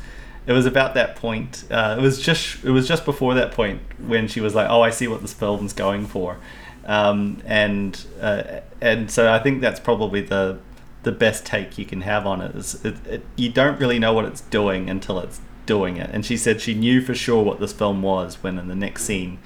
[0.46, 1.64] it was about that point.
[1.72, 4.82] Uh, it was just it was just before that point when she was like, "Oh,
[4.82, 6.36] I see what this film's going for,"
[6.84, 10.60] um, and uh, and so I think that's probably the
[11.02, 12.54] the best take you can have on it.
[12.54, 16.10] Is it, it, you don't really know what it's doing until it's doing it.
[16.12, 19.04] And she said she knew for sure what this film was when in the next
[19.04, 19.38] scene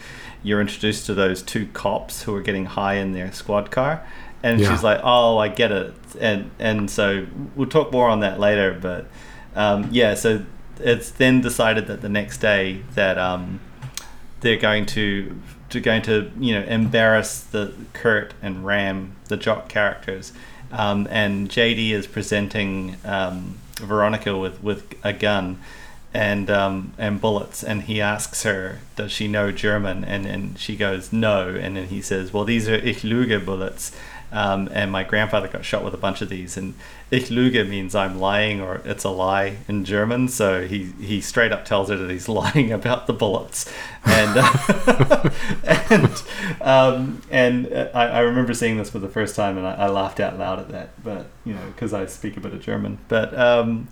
[0.43, 4.07] you're introduced to those two cops who are getting high in their squad car
[4.43, 4.71] and Yeah.
[4.71, 8.77] she's like oh i get it and and so we'll talk more on that later
[8.79, 9.07] but
[9.57, 10.45] um, yeah so
[10.81, 13.59] it's then decided that the next day that um,
[14.40, 15.40] they're going to
[15.71, 20.33] to going to you know embarrass the Kurt and Ram the jock characters
[20.74, 25.60] um, and JD is presenting um, Veronica with with a gun
[26.12, 27.62] and um, and bullets.
[27.62, 30.04] And he asks her does she know German?
[30.04, 31.48] And and she goes no.
[31.48, 33.92] And then he says well these are Ich lüge bullets.
[34.32, 36.56] Um, and my grandfather got shot with a bunch of these.
[36.56, 36.74] And
[37.14, 41.53] Ich lüge means I'm lying or it's a lie in German so he he straight
[41.53, 43.70] up tells her that he's lying about the bullets
[44.05, 45.31] and uh,
[45.90, 46.22] and
[46.61, 49.88] um, and uh, I, I remember seeing this for the first time and I, I
[49.88, 52.98] laughed out loud at that but you know because I speak a bit of German
[53.09, 53.88] but um,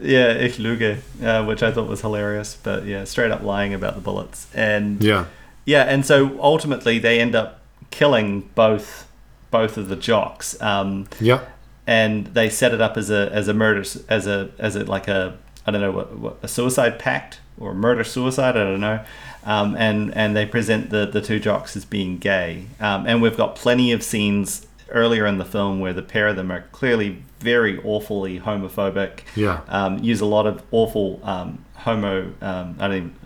[0.00, 2.56] yeah, ich lüge, uh, which I thought was hilarious.
[2.62, 4.46] But yeah, straight up lying about the bullets.
[4.54, 5.26] And Yeah,
[5.64, 9.06] yeah, and so ultimately they end up killing both
[9.50, 10.60] both of the jocks.
[10.62, 11.40] Um, yeah,
[11.88, 15.08] and they set it up as a as a murder as a as a like
[15.08, 19.04] a I don't know what, what a suicide pact or murder suicide I don't know.
[19.44, 22.66] Um, and and they present the the two jocks as being gay.
[22.78, 26.36] Um, and we've got plenty of scenes earlier in the film where the pair of
[26.36, 29.60] them are clearly very awfully homophobic yeah.
[29.68, 32.34] um, use a lot of awful um, homo.
[32.42, 33.16] Um, I don't even.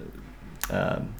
[0.70, 1.14] Um,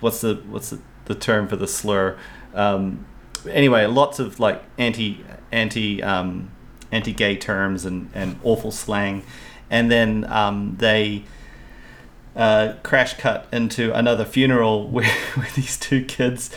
[0.00, 2.18] what's the what's the, the term for the slur?
[2.52, 3.06] Um,
[3.48, 6.50] anyway, lots of like anti anti um,
[6.94, 9.22] anti gay terms and and awful slang,
[9.70, 11.24] and then um, they.
[12.36, 16.50] Uh, crash cut into another funeral where, where these two kids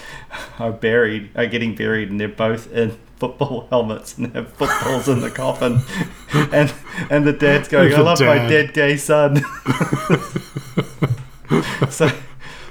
[0.58, 5.21] are buried, are getting buried, and they're both in football helmets and have footballs in
[5.21, 5.82] the coffin,
[6.52, 6.73] and
[7.10, 9.38] and the dad's going, "I The love my dead gay son."
[11.89, 12.09] so,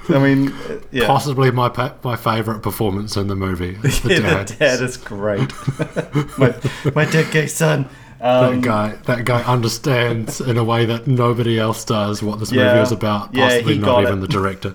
[0.09, 0.55] I mean,
[0.93, 3.77] yeah, Possibly my pa- my favorite performance in the movie.
[4.07, 4.49] The yeah, dad.
[4.49, 5.53] the dad is great.
[6.39, 6.55] my
[6.95, 7.89] my dead gay son.
[8.21, 12.51] Um, that guy, that guy understands in a way that nobody else does what this
[12.53, 13.35] movie is about.
[13.35, 14.21] Possibly not even it.
[14.23, 14.75] the director.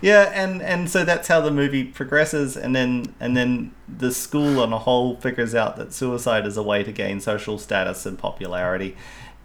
[0.00, 4.60] yeah, and and so that's how the movie progresses, and then and then the school
[4.60, 8.18] on a whole figures out that suicide is a way to gain social status and
[8.18, 8.96] popularity,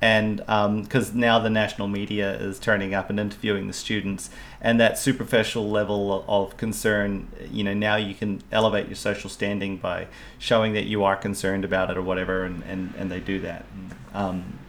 [0.03, 4.29] and because um, now the national media is turning up and interviewing the students,
[4.63, 9.77] and that superficial level of concern, you know, now you can elevate your social standing
[9.77, 10.07] by
[10.39, 13.65] showing that you are concerned about it or whatever, and and, and they do that.
[14.13, 14.59] Um,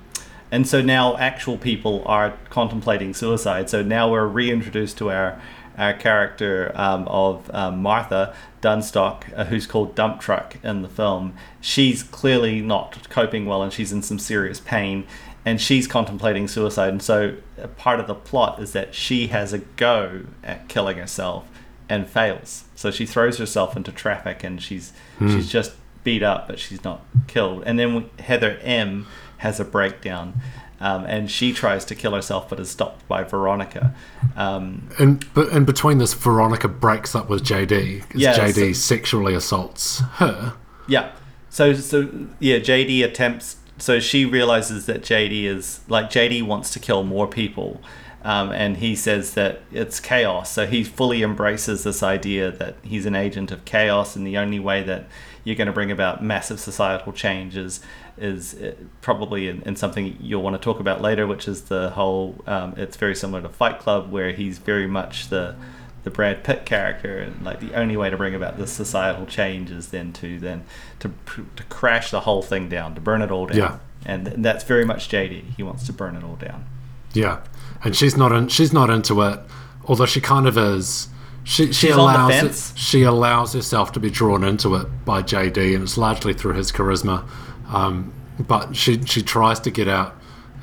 [0.51, 3.71] and so now actual people are contemplating suicide.
[3.71, 5.41] So now we're reintroduced to our
[5.77, 11.35] our character um, of um, Martha Dunnstock, uh, who's called Dump Truck in the film.
[11.61, 15.07] She's clearly not coping well, and she's in some serious pain,
[15.45, 16.89] and she's contemplating suicide.
[16.89, 17.37] And so
[17.77, 21.49] part of the plot is that she has a go at killing herself
[21.89, 22.65] and fails.
[22.75, 25.29] So she throws herself into traffic, and she's hmm.
[25.29, 25.73] she's just
[26.03, 27.63] beat up, but she's not killed.
[27.67, 29.07] And then Heather M
[29.39, 30.41] has a breakdown.
[30.81, 33.95] Um, and she tries to kill herself, but is stopped by Veronica.
[34.37, 38.73] Um, and but and between this, Veronica breaks up with JD because yeah, JD so,
[38.73, 40.55] sexually assaults her.
[40.87, 41.13] Yeah.
[41.49, 43.57] So so yeah, JD attempts.
[43.79, 47.81] So she realizes that JD is like JD wants to kill more people,
[48.23, 50.53] um, and he says that it's chaos.
[50.53, 54.61] So he fully embraces this idea that he's an agent of chaos, and the only
[54.61, 55.07] way that
[55.43, 57.81] you're going to bring about massive societal changes is
[58.17, 61.91] is uh, probably in, in, something you'll want to talk about later, which is the
[61.91, 62.43] whole.
[62.47, 65.57] Um, it's very similar to Fight Club, where he's very much the
[66.05, 69.71] the Brad Pitt character, and like the only way to bring about this societal change
[69.71, 70.65] is then to then
[71.01, 71.11] to
[71.57, 73.57] to crash the whole thing down, to burn it all down.
[73.57, 73.79] Yeah.
[74.07, 75.55] And, and that's very much JD.
[75.57, 76.67] He wants to burn it all down.
[77.15, 77.41] Yeah,
[77.83, 79.41] and she's not in, she's not into it,
[79.87, 81.09] although she kind of is.
[81.45, 85.85] She, she allows it, she allows herself to be drawn into it by JD, and
[85.85, 87.27] it's largely through his charisma.
[87.69, 90.17] Um, but she she tries to get out,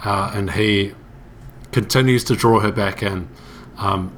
[0.03, 0.93] uh, and he
[1.71, 3.29] continues to draw her back in.
[3.77, 4.15] Um,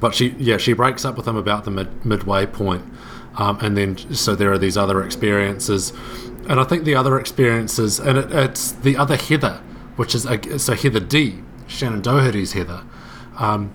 [0.00, 2.84] but she yeah she breaks up with him about the mid, midway point,
[3.36, 5.92] um, and then so there are these other experiences,
[6.48, 9.60] and I think the other experiences and it, it's the other Heather,
[9.96, 12.82] which is a, so Heather D, Shannen Doherty's Heather.
[13.38, 13.72] Um,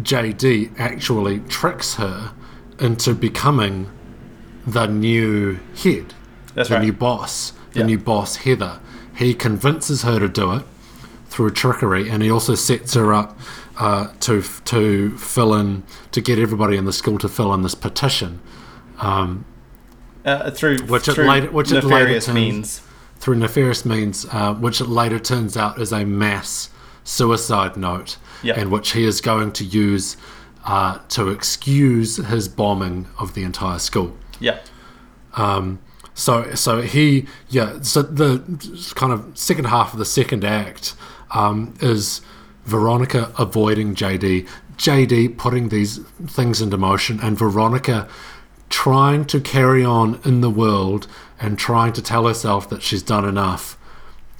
[0.00, 2.32] JD actually tricks her
[2.78, 3.90] into becoming
[4.66, 6.14] the new head
[6.54, 6.84] that's the right.
[6.84, 8.80] new boss, the new boss Heather.
[9.16, 10.64] He convinces her to do it
[11.26, 13.38] through trickery, and he also sets her up
[13.78, 17.74] uh, to to fill in to get everybody in the school to fill in this
[17.74, 18.40] petition.
[18.98, 19.44] Um,
[20.24, 22.82] uh, through which through it later, which nefarious it later turns, means.
[23.16, 26.70] Through nefarious means, uh, which it later turns out is a mass
[27.04, 28.56] suicide note, yep.
[28.56, 30.16] and which he is going to use
[30.64, 34.16] uh, to excuse his bombing of the entire school.
[34.40, 34.58] Yeah.
[35.34, 35.80] Um,
[36.14, 37.80] so so he yeah.
[37.82, 40.94] So the kind of second half of the second act
[41.30, 42.20] um, is
[42.68, 44.46] Veronica avoiding JD,
[44.76, 48.08] JD putting these things into motion, and Veronica
[48.68, 51.06] trying to carry on in the world
[51.40, 53.78] and trying to tell herself that she's done enough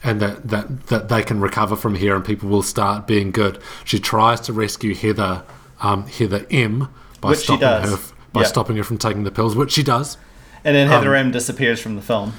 [0.04, 3.58] and that, that, that they can recover from here and people will start being good.
[3.84, 5.44] She tries to rescue Heather
[5.80, 6.88] um, Heather M
[7.20, 7.96] by which stopping her
[8.32, 8.48] by yep.
[8.48, 10.18] stopping her from taking the pills, which she does.
[10.64, 12.34] And then Heather um, M disappears from the film.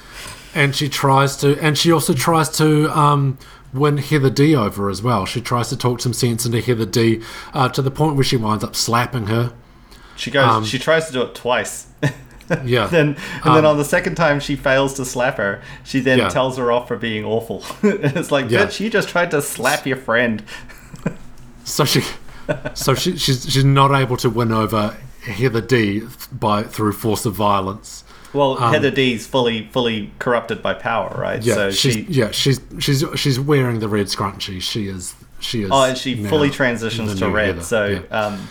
[0.54, 3.38] And she tries to, and she also tries to um,
[3.74, 5.26] win Heather D over as well.
[5.26, 7.22] She tries to talk some sense into Heather D
[7.54, 9.54] uh, to the point where she winds up slapping her.
[10.16, 10.48] She goes.
[10.48, 11.88] Um, she tries to do it twice.
[12.64, 12.88] yeah.
[12.88, 15.62] then and then um, on the second time she fails to slap her.
[15.84, 16.30] She then yeah.
[16.30, 17.64] tells her off for being awful.
[17.84, 18.66] it's like, yeah.
[18.66, 20.44] bitch, you just tried to slap your friend.
[21.64, 22.02] so she,
[22.74, 27.34] so she, she's she's not able to win over Heather D by through force of
[27.34, 28.04] violence.
[28.34, 31.42] Well, um, Heather D's fully fully corrupted by power, right?
[31.42, 34.62] Yeah, so she's, she, yeah, she's she's she's wearing the red scrunchie.
[34.62, 35.72] She is she is.
[35.72, 37.48] Oh, and she fully transitions to red.
[37.48, 37.62] Heather.
[37.62, 38.18] So yeah.
[38.18, 38.48] um,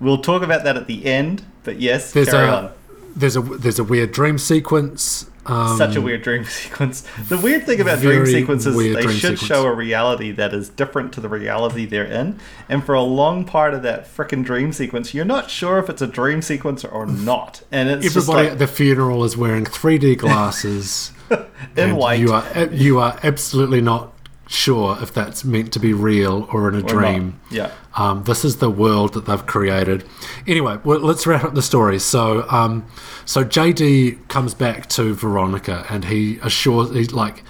[0.00, 1.44] we'll talk about that at the end.
[1.62, 2.72] But yes, there's carry a, on.
[3.16, 7.04] There's a there's a weird dream sequence um, Such a weird dream sequence.
[7.28, 9.40] The weird thing about dream sequences is they should sequence.
[9.40, 12.38] show a reality that is different to the reality they're in.
[12.68, 16.02] And for a long part of that freaking dream sequence, you're not sure if it's
[16.02, 17.62] a dream sequence or not.
[17.72, 21.12] And it's everybody like, at the funeral is wearing 3D glasses
[21.76, 22.20] in white.
[22.20, 24.12] You are you are absolutely not
[24.48, 27.40] sure if that's meant to be real or in a or dream.
[27.50, 27.52] Not.
[27.52, 27.72] Yeah.
[27.96, 30.04] Um, this is the world that they've created.
[30.46, 31.98] Anyway, well, let's wrap up the story.
[31.98, 32.86] So, um,
[33.24, 37.44] so JD comes back to Veronica, and he assures he's like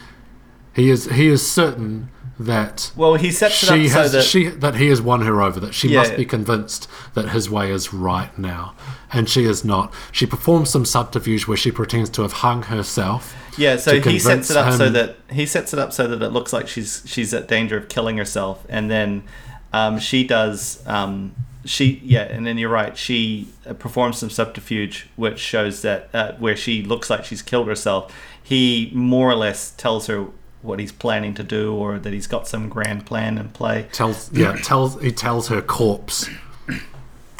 [0.75, 4.47] he is he is certain that well he sets it up has, so that she
[4.47, 5.99] that he has won her over that she yeah.
[5.99, 8.75] must be convinced that his way is right now
[9.13, 13.35] and she is not she performs some subterfuge where she pretends to have hung herself
[13.59, 16.31] yeah so he sets it up so that he sets it up so that it
[16.31, 19.25] looks like she's she's at danger of killing herself and then
[19.73, 21.35] um, she does um,
[21.69, 22.97] she yeah, and then you're right.
[22.97, 27.69] She uh, performs some subterfuge, which shows that uh, where she looks like she's killed
[27.69, 28.15] herself.
[28.43, 30.29] He more or less tells her
[30.63, 33.87] what he's planning to do, or that he's got some grand plan in play.
[33.93, 36.29] Tells yeah, tells he tells her corpse.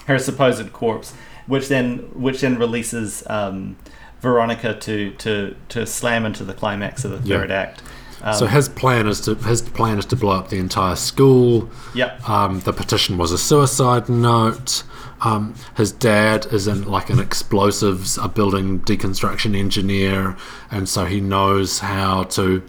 [0.07, 1.13] Her supposed corpse,
[1.47, 3.77] which then which then releases um,
[4.21, 7.39] Veronica to to to slam into the climax of the Yeah.
[7.41, 7.83] third act.
[8.23, 11.69] Um, So his plan is to his plan is to blow up the entire school.
[11.95, 12.29] Yep.
[12.29, 14.83] Um, the petition was a suicide note.
[15.21, 20.37] Um, his dad is in like an explosives, a building deconstruction engineer,
[20.71, 22.63] and so he knows how to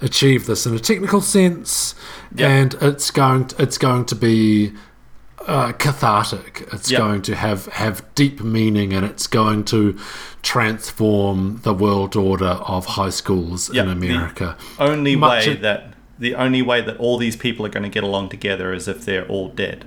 [0.00, 1.94] achieve this in a technical sense.
[2.34, 2.48] Yep.
[2.50, 4.72] And it's going to, it's going to be
[5.46, 6.66] uh, cathartic.
[6.72, 6.98] It's Yep.
[6.98, 9.96] going to have have deep meaning, and it's going to
[10.42, 13.86] transform the world order of high schools Yep.
[13.86, 14.56] in The- America.
[14.78, 18.02] only Much way that the only way that all these people are going to get
[18.02, 19.84] along together is if they're all dead.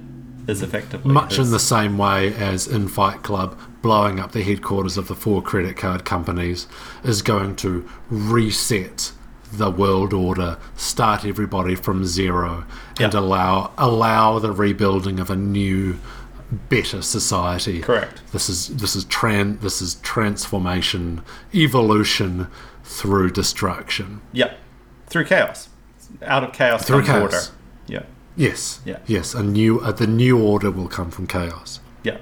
[0.47, 4.97] Is effectively Much in the same way as in Fight Club, blowing up the headquarters
[4.97, 6.68] of the four credit card companies
[7.03, 9.12] is going to reset
[9.52, 12.66] the world order, start everybody from zero,
[13.00, 13.20] and Yeah.
[13.20, 15.97] allow allow the rebuilding of a new,
[16.70, 17.80] better society.
[17.82, 18.22] Correct.
[18.32, 21.22] This is this is tran this is transformation,
[21.54, 22.47] evolution
[22.84, 24.22] through destruction.
[24.34, 24.54] yeah
[25.08, 25.70] through chaos,
[26.26, 27.22] out of chaos Through chaos.
[27.22, 27.41] order.
[27.88, 28.04] Yeah,
[28.36, 28.80] Yes.
[28.86, 28.97] Yeah.
[29.08, 29.34] Yes.
[29.34, 31.80] A new uh, the new order will come from chaos.
[32.04, 32.18] yeah,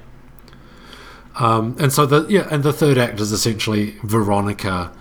[1.35, 4.91] Um, and so the yeah, and the third act is essentially Veronica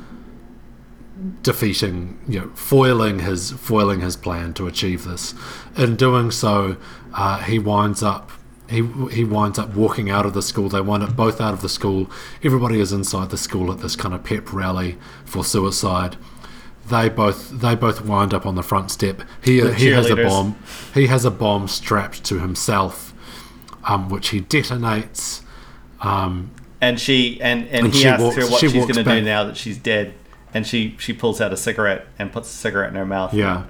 [1.43, 5.35] defeating, you know, foiling his foiling his plan to achieve this.
[5.77, 6.77] In doing so,
[7.15, 8.31] uh, he winds up
[8.69, 10.69] he he winds up walking out of the school.
[10.69, 12.11] They wind up both out of the school.
[12.43, 16.17] Everybody is inside the school at this kind of pep rally for suicide.
[16.89, 19.23] They both they both wind up on the front step.
[19.43, 20.57] He The he has a bomb.
[20.95, 23.15] He has a bomb strapped to himself,
[23.85, 25.43] um, which he detonates.
[26.01, 26.51] Um,
[26.81, 29.21] and she and and, And he asks walks- her what she she's going to do
[29.23, 30.15] now that she's dead,
[30.57, 33.33] and she she pulls out a cigarette and puts a cigarette in her mouth.
[33.35, 33.65] yeah.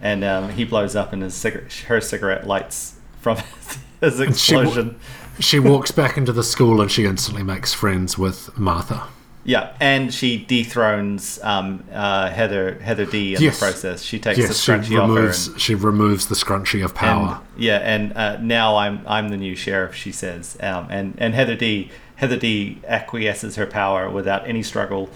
[0.00, 3.36] and um, he blows up, and his cigarette her cigarette lights from
[4.00, 4.98] his she explosion.
[5.40, 9.02] she walks back into the school and she instantly makes friends with Martha.
[9.44, 13.58] Yeah, and she dethrones um, uh, Heather Heather D in Yes.
[13.58, 14.02] the process.
[14.02, 15.14] She takes Yes, the she scrunchie off her.
[15.16, 17.40] removes And, she removes the scrunchie of and- power.
[17.56, 19.94] yeah, and uh, now I'm I'm the new sheriff.
[19.96, 25.10] She says, um, and and Heather D Heather D acquiesces her power without any struggle,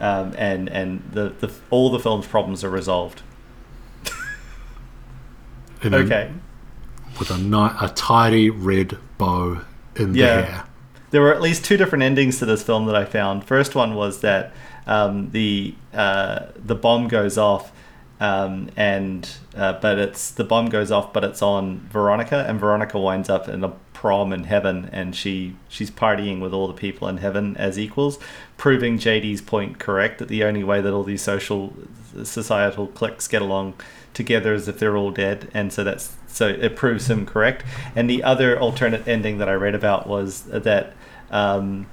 [0.00, 3.22] um, and and the, the all the film's problems are resolved.
[5.82, 6.30] in a- Okay.
[7.18, 9.60] with a ni- a tidy red bow
[9.96, 10.36] in Yeah.
[10.36, 10.64] the hair.
[11.10, 13.44] there were at least two different endings to this film that I found.
[13.44, 14.52] First one was that
[14.86, 17.70] um, the uh, the bomb goes off,
[18.20, 22.98] um, and uh, but it's the bomb goes off, but it's on Veronica, and Veronica
[22.98, 23.72] winds up in a
[24.02, 28.18] prom in heaven, and she she's partying with all the people in heaven as equals,
[28.56, 31.72] proving JD's point correct that the only way that all these social
[32.24, 33.74] societal cliques get along
[34.12, 37.64] together is if they're all dead, and so that's so it proves him correct.
[37.94, 40.94] And the other alternate ending that I read about was that
[41.30, 41.86] um,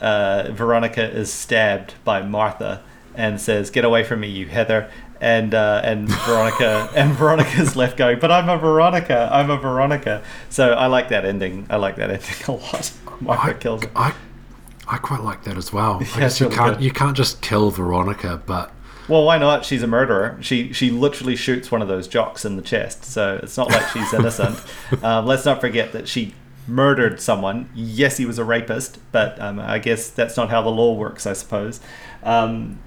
[0.00, 2.82] uh, Veronica is stabbed by Martha
[3.14, 4.90] and says, "Get away from me, you Heather."
[5.24, 9.30] And uh, and Veronica and Veronica's left going, but I'm a Veronica.
[9.32, 10.22] I'm a Veronica.
[10.50, 11.66] So I like that ending.
[11.70, 12.92] I like that ending a lot.
[13.28, 13.84] I, kills.
[13.96, 14.12] I,
[14.86, 15.94] I quite like that as well.
[16.14, 16.84] I guess you really can't good.
[16.84, 18.70] you can't just kill Veronica, but
[19.08, 19.64] Well, why not?
[19.64, 20.36] She's a murderer.
[20.42, 23.06] She she literally shoots one of those jocks in the chest.
[23.06, 24.62] So it's not like she's innocent.
[25.02, 26.34] um, let's not forget that she
[26.68, 27.70] murdered someone.
[27.74, 31.26] Yes, he was a rapist, but um, I guess that's not how the law works.
[31.26, 31.80] I suppose.
[32.22, 32.78] Um,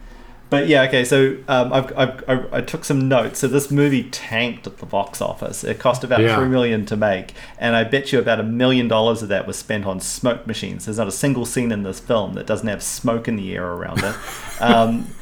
[0.50, 1.04] but yeah, okay.
[1.06, 3.40] So um, I've, I've, I, I took some notes.
[3.40, 5.64] So this movie tanked at the box office.
[5.64, 6.36] It cost about Yeah.
[6.38, 9.58] three million to make, and I bet you about a million dollars of that was
[9.58, 10.86] spent on smoke machines.
[10.86, 13.68] There's not a single scene in this film that doesn't have smoke in the air
[13.72, 14.16] around it.
[14.60, 15.14] Um,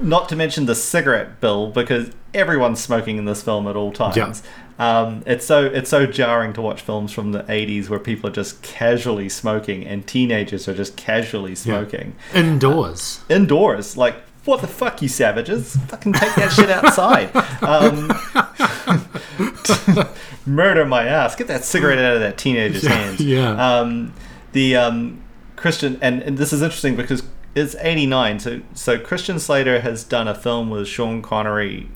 [0.00, 4.16] not to mention the cigarette bill, because everyone's smoking in this film at all times.
[4.16, 5.00] Yeah.
[5.00, 8.32] Um, it's so it's so jarring to watch films from the 80s where people are
[8.32, 13.20] just casually smoking and teenagers are just casually smoking indoors.
[13.28, 13.96] indoors.
[13.98, 15.76] Like, what the fuck, you savages?
[15.88, 17.30] Fucking take that shit outside.
[17.62, 18.10] Um,
[20.46, 21.36] murder my ass.
[21.36, 23.20] Get that cigarette out of that teenager's Yeah, hands.
[23.20, 23.78] yeah.
[23.80, 24.12] Um,
[24.52, 25.22] the um,
[25.56, 27.22] Christian, and, and this is interesting because
[27.54, 28.40] it's 89.
[28.40, 31.88] So, so Christian Slater has done a film with Sean Connery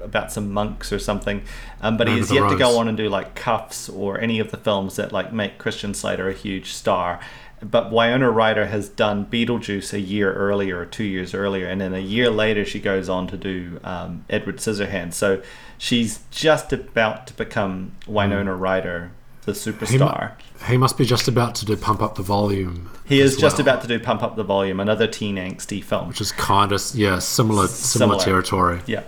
[0.00, 1.42] about some monks or something,
[1.82, 4.50] um, but he has yet to go on and do like Kuffs or any of
[4.50, 7.20] the films that like make Christian Slater a huge star.
[7.62, 11.92] But Winona Ryder has done Beetlejuice a year earlier or two years earlier, and then
[11.92, 15.12] a year later she goes on to do um, Edward Scissorhands.
[15.14, 15.42] So
[15.76, 19.10] she's just about to become Winona Ryder,
[19.44, 20.32] the superstar.
[20.68, 22.90] He must be just about to do Pump Up the Volume.
[23.04, 26.08] He is just well, about to do Pump Up the Volume, another teen angsty film.
[26.08, 28.24] Which is kind of, yeah, similar, similar, Similar.
[28.24, 28.80] territory.
[28.86, 29.02] Yeah.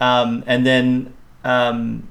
[0.00, 1.14] Um, and then,
[1.44, 2.08] um,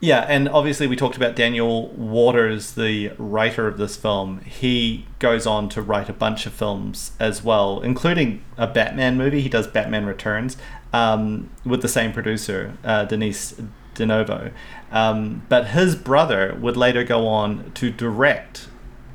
[0.00, 4.40] yeah, and obviously we talked about Daniel Waters, the writer of this film.
[4.40, 9.40] He goes on to write a bunch of films as well, including a Batman movie.
[9.40, 10.58] He does Batman Returns
[10.92, 13.60] um, with the same producer, uh, Denise
[13.94, 14.50] Di Novi.
[14.92, 18.68] Um, but his brother would later go on to direct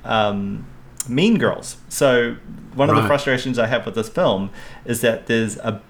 [0.03, 0.65] um,
[1.07, 1.77] Mean Girls.
[1.89, 2.37] So
[2.73, 4.49] one of the frustrations I have with this film
[4.85, 5.81] is that there's a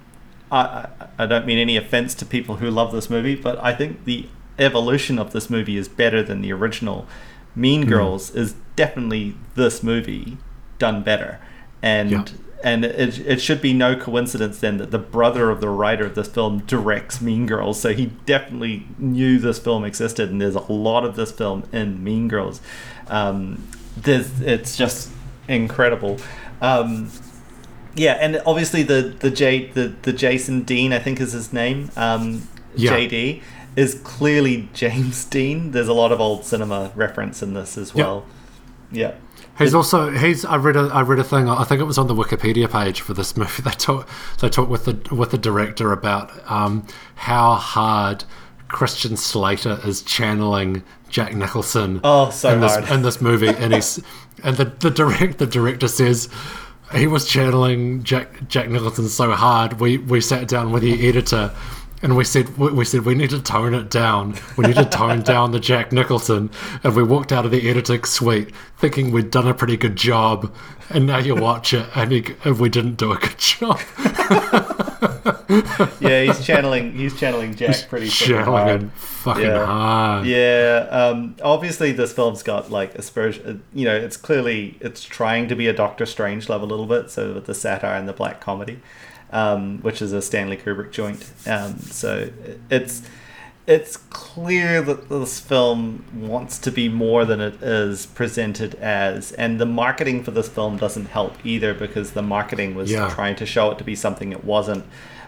[0.51, 4.03] I I don't mean any offense to people who love this movie, but I think
[4.03, 4.27] the
[4.61, 7.07] evolution of this movie is better than the original.
[7.55, 10.37] Mean Girls is definitely this movie
[10.79, 11.39] done better,
[11.81, 12.25] and Yeah.
[12.63, 16.15] and it, it should be no coincidence then that the brother of the writer of
[16.15, 20.71] this film directs Mean Girls, so he definitely knew this film existed, and there's a
[20.71, 22.61] lot of this film in Mean Girls.
[23.07, 25.11] Um, there's, it's just
[25.49, 26.17] incredible.
[26.61, 27.11] Um,
[27.95, 31.91] yeah, and obviously the the J the, the Jason Dean I think is his name.
[31.97, 32.91] Um, Yeah.
[32.93, 33.41] JD
[33.75, 35.71] is clearly James Dean.
[35.71, 38.25] There's a lot of old cinema reference in this as well.
[38.91, 39.15] Yeah.
[39.57, 42.07] He's also he's I read a I read a thing I think it was on
[42.07, 44.07] the Wikipedia page for this movie they talk
[44.39, 48.23] they talk with the with the director about um, how hard
[48.69, 52.89] Christian Slater is channeling Jack Nicholson Oh, so in this hard.
[52.89, 54.01] in this movie and he's
[54.43, 56.27] and the the direct the director says
[56.95, 61.53] he was channeling Jack Jack Nicholson so hard we we sat down with the editor
[62.01, 64.35] and we said we said we need to tone it down.
[64.57, 66.49] We need to tone down the Jack Nicholson.
[66.83, 70.53] And we walked out of the editing suite thinking we'd done a pretty good job.
[70.89, 73.79] And now you watch it and, you, and we didn't do a good job.
[75.99, 78.91] Yeah, he's channeling he's channeling Jack pretty Channeling hard.
[78.93, 79.65] fucking Yeah.
[79.65, 80.25] hard.
[80.25, 83.61] Yeah, um, obviously this film's got like aspersion.
[83.73, 87.11] You know, it's clearly it's trying to be a Doctor Strangelove a little bit.
[87.11, 88.79] So with the satire and the black comedy,
[89.31, 91.31] um, which is a Stanley Kubrick joint.
[91.47, 92.29] Um, so
[92.69, 93.01] it's
[93.67, 99.59] it's clear that this film wants to be more than it is presented as, and
[99.61, 103.09] the marketing for this film doesn't help either because the marketing was Yeah.
[103.13, 104.83] trying to show it to be something it wasn't.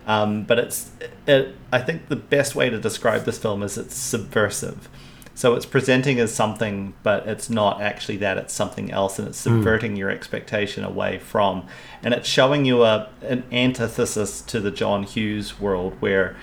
[0.08, 0.90] Um, but it's,
[1.28, 4.90] it, I think the best way to describe this film is it's subversive.
[5.36, 8.38] So it's presenting as something, but it's not actually that.
[8.38, 11.68] It's something else, and it's subverting your expectation away from,
[12.04, 16.36] and it's showing you a an antithesis to the John Hughes world where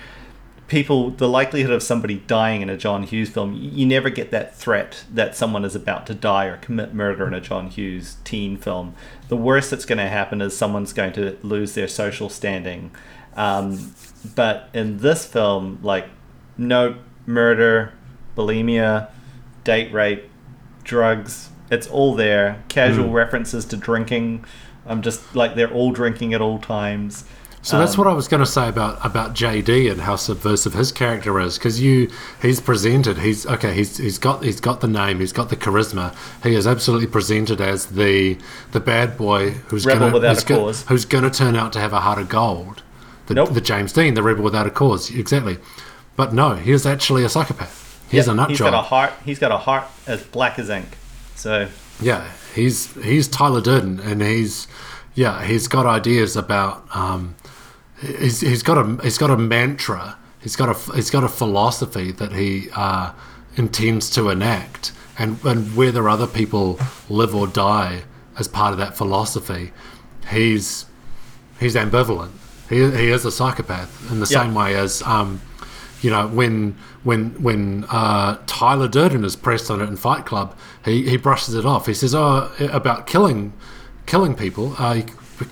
[0.71, 4.31] people the likelihood of somebody dying in a John Hughes film you, you never get
[4.31, 8.15] that threat that someone is about to die or commit murder in a John Hughes
[8.23, 8.95] teen film
[9.27, 12.89] the worst that's going to happen is someone's going to lose their social standing
[13.35, 13.93] um,
[14.33, 16.07] but in this film like
[16.57, 17.91] no murder
[18.35, 19.09] bulimia
[19.63, 20.29] date rape
[20.83, 22.61] drugs it's all there.
[22.67, 24.43] Casual references to drinking.
[24.85, 27.23] I'm just like they're all drinking at all times.
[27.61, 30.73] So that's Um, what I was going to say about about JD and how subversive
[30.73, 32.09] his character is because you
[32.41, 36.13] he's presented he's okay he's he's got he's got the name he's got the charisma.
[36.43, 38.37] He is absolutely presented as the
[38.73, 40.83] the bad boy who's Rebel gonna, without who's a go- cause.
[40.89, 42.83] who's going to turn out to have a heart of gold.
[43.27, 43.53] The, Nope.
[43.53, 45.57] the James Dean the rebel without a cause exactly.
[46.17, 47.80] But no he is actually a psychopath
[48.11, 49.13] he's Yeah, a nut He's job got a heart.
[49.25, 50.97] He's got a heart as black as ink.
[51.35, 51.67] So
[52.01, 54.67] yeah, he's he's Tyler Durden, and he's
[55.15, 57.35] yeah, he's got ideas about um,
[57.99, 60.17] he's he's got a he's got a mantra.
[60.41, 63.11] He's got a he's got a philosophy that he uh,
[63.55, 68.03] intends to enact, and and whether other people live or die
[68.37, 69.71] as part of that philosophy,
[70.29, 70.85] he's
[71.59, 72.31] he's ambivalent.
[72.69, 74.41] He he is a psychopath in the Yeah.
[74.43, 75.41] same way as um,
[76.01, 80.55] you know when when when uh, Tyler Durden is pressed on it in Fight Club,
[80.85, 81.85] he, he brushes it off.
[81.85, 83.53] He says, "Oh, about killing
[84.05, 85.01] killing people, uh,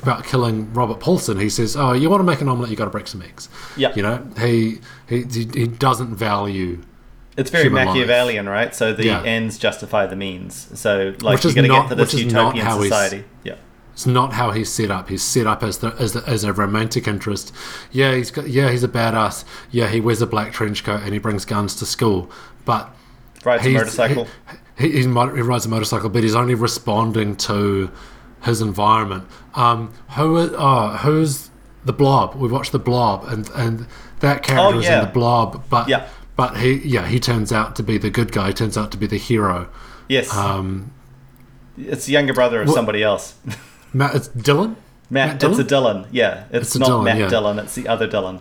[0.01, 2.85] about killing Robert Paulson." He says, "Oh, you want to make an omelet, you got
[2.85, 3.47] to break some eggs."
[3.77, 3.93] Yeah.
[3.95, 6.81] you know, he he he doesn't value.
[7.37, 7.95] it's very Human life.
[7.95, 8.73] Machiavellian, right?
[8.75, 9.21] So the Yeah.
[9.23, 10.67] ends justify the means.
[10.77, 13.23] So like Which you is got to get to this which is not utopian society.
[13.43, 13.55] Yeah.
[13.99, 15.09] It's not how he's set up.
[15.09, 17.53] He's set up as the, as the, as a romantic interest.
[17.91, 19.43] Yeah, he's got yeah, he's a badass.
[19.71, 22.31] Yeah, he wears a black trench coat and he brings guns to school,
[22.63, 22.95] but
[23.43, 24.25] Rides a motorcycle.
[24.77, 27.91] He, he, he rides a motorcycle, but he's only responding to
[28.43, 29.25] his environment.
[29.55, 31.49] Um, who is, oh, who's
[31.83, 32.35] the Blob?
[32.35, 33.85] We watched the Blob, and and
[34.21, 36.07] that character Oh, is in the Blob, but Yeah.
[36.37, 38.47] but he yeah he turns out to be the good guy.
[38.47, 39.67] He turns out to be the hero.
[40.07, 40.33] yes.
[40.33, 40.93] Um,
[41.77, 43.35] it's the younger brother of somebody else.
[43.93, 44.75] Matt, it's Dillon.
[45.09, 46.07] Matt, Matt it's a Dillon.
[46.11, 46.43] Yeah.
[46.51, 47.27] It's, It's not Dillon, Matt yeah.
[47.29, 47.59] Dillon.
[47.59, 48.39] It's the other Dillon.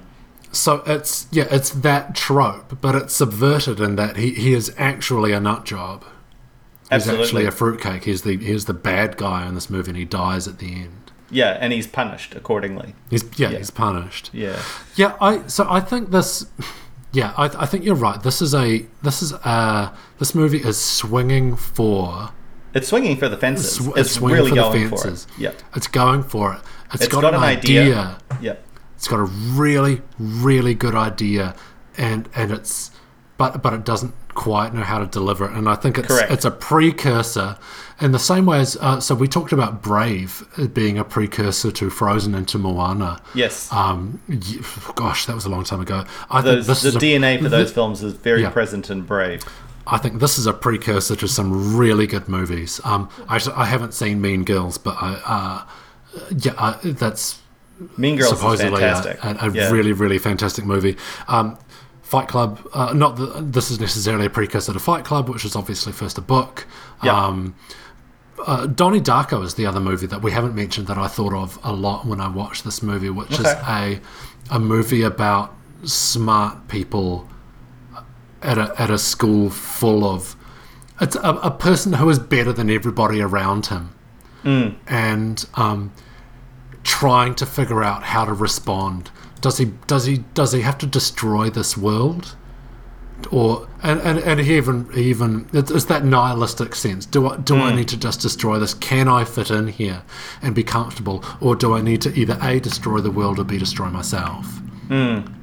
[0.53, 5.33] so it's yeah, it's that trope, but it's subverted in that he, he is actually
[5.33, 6.05] a nut job.
[6.85, 7.25] He's Absolutely.
[7.25, 8.05] actually a fruitcake.
[8.05, 11.13] He's the he's the bad guy in this movie, and he dies at the end.
[11.31, 12.95] Yeah, and he's punished accordingly.
[13.11, 13.59] He's yeah, Yeah.
[13.59, 14.31] he's punished.
[14.33, 14.59] Yeah.
[14.97, 16.47] Yeah, I so I think this.
[17.13, 18.23] Yeah, I, I think you're right.
[18.23, 22.31] This is a this is uh this movie is swinging for
[22.79, 23.77] It's swinging for the fences.
[23.77, 25.25] Sw- it's swinging really for the going fences.
[25.25, 25.41] for it.
[25.43, 25.63] Yep.
[25.77, 26.61] It's going for it.
[26.95, 27.83] It's got, got an, idea.
[27.83, 28.19] idea.
[28.41, 28.65] Yep.
[28.97, 31.55] It's got a really really good idea,
[31.97, 32.91] and and it's
[33.37, 35.53] but but it doesn't quite know how to deliver it.
[35.53, 36.31] And I think it's Correct.
[36.33, 37.59] it's a precursor
[38.01, 41.91] in the same way as uh, so we talked about Brave being a precursor to
[41.91, 43.21] Frozen and to Moana.
[43.35, 43.73] Yes.
[43.73, 44.21] Um,
[44.95, 46.05] gosh, that was a long time ago.
[46.31, 48.51] I those, think the DNA for those films is very Yeah.
[48.51, 49.43] present in Brave.
[49.91, 52.81] I think this is a precursor to some really good movies.
[52.85, 57.41] Um, I, I haven't seen Mean Girls, but I, uh, yeah, that's
[57.97, 59.43] Mean Girls supposedly is a, fantastic.
[59.43, 59.71] a, a Yeah.
[59.71, 60.97] really, really fantastic movie.
[61.27, 61.57] Um,
[62.03, 65.55] Fight Club, uh, not that this is necessarily a precursor to Fight Club, which is
[65.55, 66.67] obviously first a book.
[67.03, 67.13] Yeah.
[67.27, 67.55] Um,
[68.47, 71.59] uh, Donnie Darko is the other movie that we haven't mentioned that I thought of
[71.65, 74.01] a lot when I watched this movie, which is a
[74.51, 77.29] a movie about smart people
[78.43, 80.37] at a at a school full of
[81.01, 83.91] it's a, a person who is better than everybody around him,
[84.87, 85.93] and um,
[86.83, 89.11] trying to figure out how to respond.
[89.41, 92.35] Does he does he does he have to destroy this world?
[93.33, 97.05] Or and, and, and he even he even it's, it's that nihilistic sense.
[97.05, 98.75] Do I do I need to just destroy this?
[98.75, 100.03] Can I fit in here
[100.41, 103.59] and be comfortable, or do I need to either a destroy the world or b
[103.59, 104.61] destroy myself?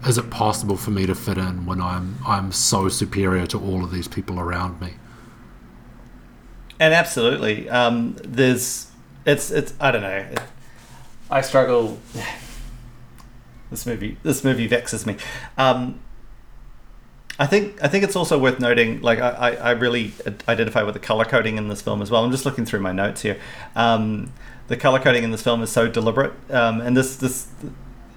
[0.07, 3.83] Is it possible for me to fit in when I'm I'm so superior to all
[3.83, 4.93] of these people around me?
[6.79, 8.91] And absolutely, um, there's
[9.25, 10.25] it's it's I don't know.
[11.29, 11.99] I struggle.
[13.71, 15.17] This movie this movie vexes me.
[15.57, 15.99] Um,
[17.39, 19.01] I think I think it's also worth noting.
[19.01, 20.13] Like I, I, I really
[20.47, 22.23] identify with the color coding in this film as well.
[22.23, 23.39] I'm just looking through my notes here.
[23.75, 24.31] Um,
[24.67, 27.47] the color coding in this film is so deliberate, um, and this this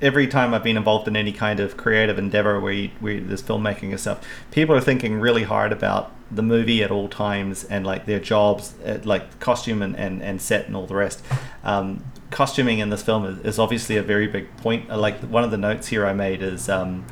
[0.01, 3.43] every time I've been involved in any kind of creative endeavor where, you, where there's
[3.43, 7.87] filmmaking and stuff, people are thinking really hard about the movie at all times and
[7.87, 11.23] like their jobs, uh, like costume and, and, and set and all the rest.
[11.65, 14.91] Um, costuming in this film is, is obviously a very big point.
[14.91, 16.69] Uh, Like one of the notes here I made is.
[16.69, 17.05] Um,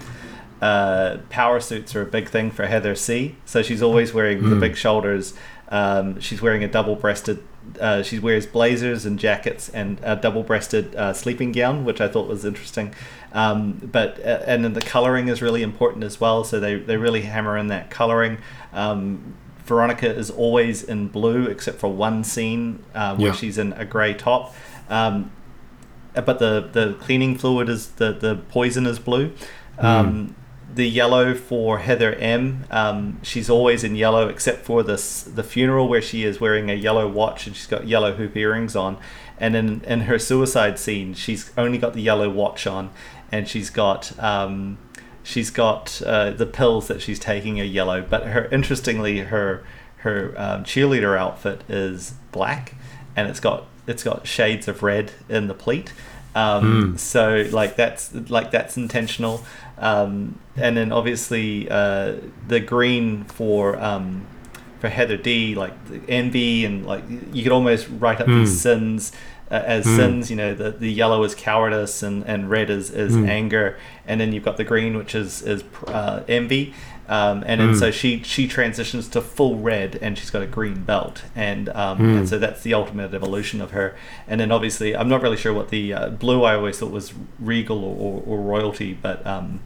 [0.63, 3.37] uh, power suits are a big thing for Heather C.
[3.45, 5.35] So she's always wearing the big shoulders.
[5.69, 7.43] Um, she's wearing a double-breasted.
[7.81, 12.29] Uh, she wears blazers and jackets and a double-breasted uh, sleeping gown, which I thought
[12.29, 12.95] was interesting.
[13.33, 16.45] Um, but uh, and then the coloring is really important as well.
[16.45, 18.39] So they they really hammer in that coloring.
[18.73, 19.35] Um,
[19.67, 23.33] Veronica is always in blue except for one scene uh, where Yeah.
[23.35, 24.55] she's in a grey top.
[24.89, 25.33] Um,
[26.15, 29.33] but the the cleaning fluid is the the poison is blue.
[29.79, 30.35] Um,
[30.77, 32.65] The yellow for Heather M.
[32.71, 36.75] Um, she's always in yellow except for this the funeral where she is wearing a
[36.75, 38.99] yellow watch and she's got yellow hoop earrings on,
[39.41, 42.91] and in in her suicide scene she's only got the yellow watch on,
[43.33, 44.03] and she's got.
[44.23, 44.79] Um,
[45.29, 49.65] She's got uh, the pills that she's taking are yellow, but her interestingly her
[50.05, 52.77] her um, cheerleader outfit is black,
[53.17, 55.93] and it's got it's got shades of red in the pleat.
[56.37, 59.45] Um, So like that's like that's intentional,
[59.79, 62.15] um, and then obviously uh,
[62.49, 64.27] the green for um,
[64.81, 69.13] for Heather D like the envy and like you could almost write up these sins
[69.51, 70.31] uh, as sins.
[70.31, 74.33] You know the the yellow is cowardice and, and red is, is anger, and then
[74.33, 76.75] you've got the green which is is uh, envy.
[77.09, 80.83] Um, and then so she she transitions to full red, and she's got a green
[80.83, 83.97] belt, and um, and so that's the ultimate evolution of her.
[84.27, 87.15] And then obviously, I'm not really sure what the uh, blue I always thought was
[87.39, 89.61] regal or, or, or royalty, but um,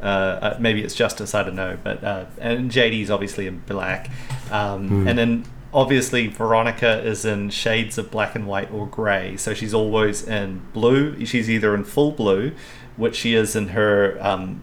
[0.00, 1.34] uh, uh, maybe it's justice.
[1.34, 1.78] I don't know.
[1.82, 4.10] But uh, and JD's obviously in black,
[4.52, 9.36] um, and then obviously Veronica is in shades of black and white or grey.
[9.36, 11.24] So she's always in blue.
[11.26, 12.52] She's either in full blue,
[12.96, 14.62] which she is in her um,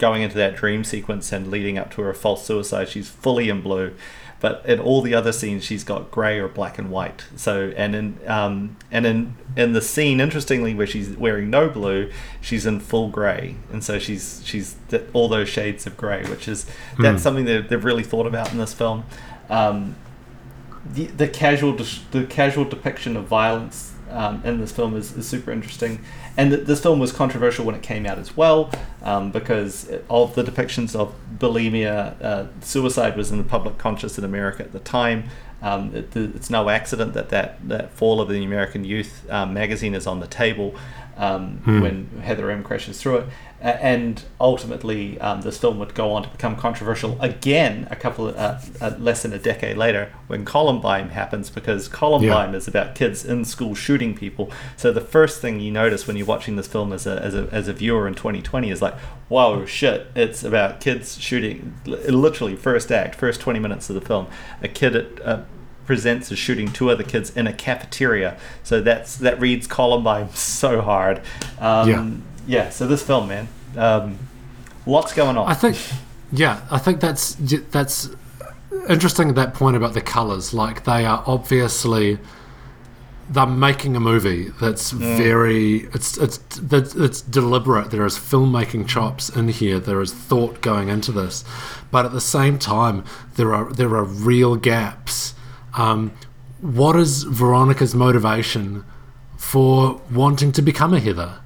[0.00, 2.88] going into that dream sequence and leading up to her false suicide.
[2.88, 3.94] She's fully in blue.
[4.40, 7.26] But in all the other scenes, she's got grey or black and white.
[7.36, 12.10] So and in um, and in in the scene, interestingly, where she's wearing no blue,
[12.40, 16.48] she's in full grey, and so she's she's th- all those shades of grey, which
[16.48, 16.64] is
[16.98, 19.04] that's something that they've really thought about in this film.
[19.50, 19.96] Um,
[20.86, 21.76] the, the casual
[22.10, 26.00] the casual depiction of violence um, in this film is, is super interesting,
[26.40, 28.70] and th- this film was controversial when it came out as well
[29.02, 32.20] um, because of the depictions of bulimia.
[32.22, 35.24] Uh, suicide was in the public conscious in America at the time.
[35.60, 39.94] Um, it, it's no accident that, that that Fall of the American Youth um, magazine
[39.94, 40.74] is on the table
[41.18, 43.26] um, when Heather M crashes through it.
[43.60, 48.36] And ultimately, um, this film would go on to become controversial again a couple of,
[48.36, 53.22] uh, uh, less than a decade later when Columbine happens because Columbine is about kids
[53.24, 54.50] in school shooting people.
[54.78, 57.48] So the first thing you notice when you're watching this film as a, as a,
[57.52, 58.98] as a viewer in 2020 is like,
[59.28, 61.74] whoa, shit, it's about kids shooting.
[61.84, 64.26] Literally, first act, first 20 minutes of the film,
[64.62, 65.42] a kid at, uh,
[65.90, 68.38] presents as shooting two other kids in a cafeteria.
[68.62, 71.20] So that's that reads Columbine so hard.
[71.58, 72.70] Um, Yeah.
[72.70, 74.18] So this film, man, um,
[74.86, 75.48] lots going on.
[75.48, 75.76] I think,
[76.32, 77.34] yeah, I think that's
[77.70, 78.10] that's
[78.88, 79.28] interesting.
[79.30, 82.18] At that point about the colors, like they are obviously
[83.28, 87.90] they're making a movie that's very it's it's that's- it's deliberate.
[87.92, 89.78] There is filmmaking chops in here.
[89.78, 91.44] There is thought going into this,
[91.92, 93.04] but at the same time,
[93.36, 95.34] there are there are real gaps.
[95.74, 96.10] Um,
[96.60, 98.84] what is Veronica's motivation
[99.36, 101.38] for wanting to become a Heather?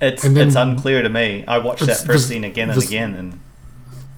[0.00, 1.44] It's then- it's unclear to me.
[1.46, 3.40] I watched that first scene again and again, and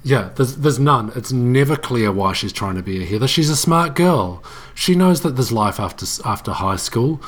[0.02, 1.12] Yeah, there's there's none.
[1.16, 3.26] It's never clear why she's trying to be a Heather.
[3.28, 4.42] She's a smart girl.
[4.74, 7.20] She knows that there's life after after high school.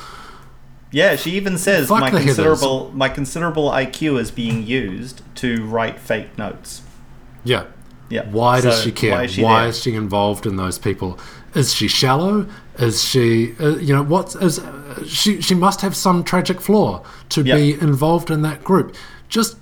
[0.91, 2.25] yeah, she even says Fuck my the Heathers.
[2.25, 6.81] considerable my considerable IQ is being used to write fake notes.
[7.43, 7.65] Yeah.
[8.09, 8.25] Yeah.
[8.29, 9.11] Why does So she care?
[9.11, 11.19] Why Why is is she she, involved in those people?
[11.55, 12.47] Is she shallow?
[12.77, 15.41] Is she, uh, you know, what is uh, she?
[15.41, 17.55] She must have some tragic flaw to Yeah.
[17.55, 18.95] be involved in that group.
[19.29, 19.58] Just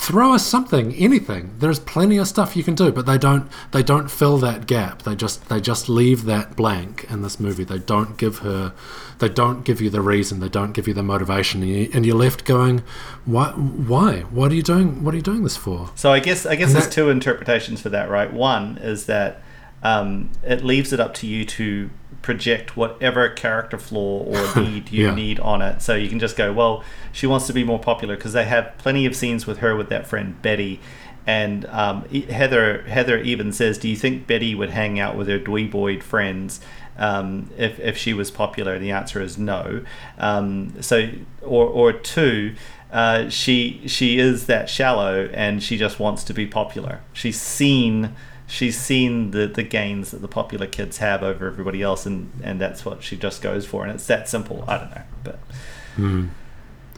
[0.00, 1.50] throw us something, anything.
[1.58, 3.50] There's plenty of stuff you can do, but they don't.
[3.72, 5.02] They don't fill that gap.
[5.02, 7.64] They just they just leave that blank in this movie.
[7.64, 8.72] They don't give her.
[9.18, 10.38] They don't give you the reason.
[10.38, 12.82] They don't give you the motivation, and, you, and you're left going,
[13.24, 13.46] why?
[13.50, 14.20] Why?
[14.30, 15.02] What are you doing?
[15.02, 15.90] What are you doing this for?
[15.96, 18.32] So I guess I guess And there's that- two interpretations for that, right?
[18.32, 19.42] One is that
[19.82, 21.90] um, it leaves it up to you to
[22.22, 25.14] project whatever character flaw or need you Yeah.
[25.14, 25.80] need on it.
[25.82, 28.72] So you can just go, well, she wants to be more popular because they have
[28.78, 30.80] plenty of scenes with her with that friend Betty.
[31.26, 35.38] And um, Heather Heather even says, "Do you think Betty would hang out with her
[35.38, 36.58] dweeboid friends
[36.96, 39.84] um, if, if she was popular?" The answer is no.
[40.16, 41.10] Um, so,
[41.42, 42.54] or or two,
[42.90, 47.02] uh, she she is that shallow and she just wants to be popular.
[47.12, 48.14] She's seen
[48.48, 52.60] she's seen the, the gains that the popular kids have over everybody else and, and
[52.60, 54.64] that's what she just goes for and it's that simple.
[54.66, 55.02] I don't know.
[55.22, 55.38] But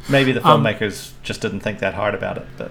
[0.08, 2.70] maybe the Um, filmmakers just didn't think that hard about it, but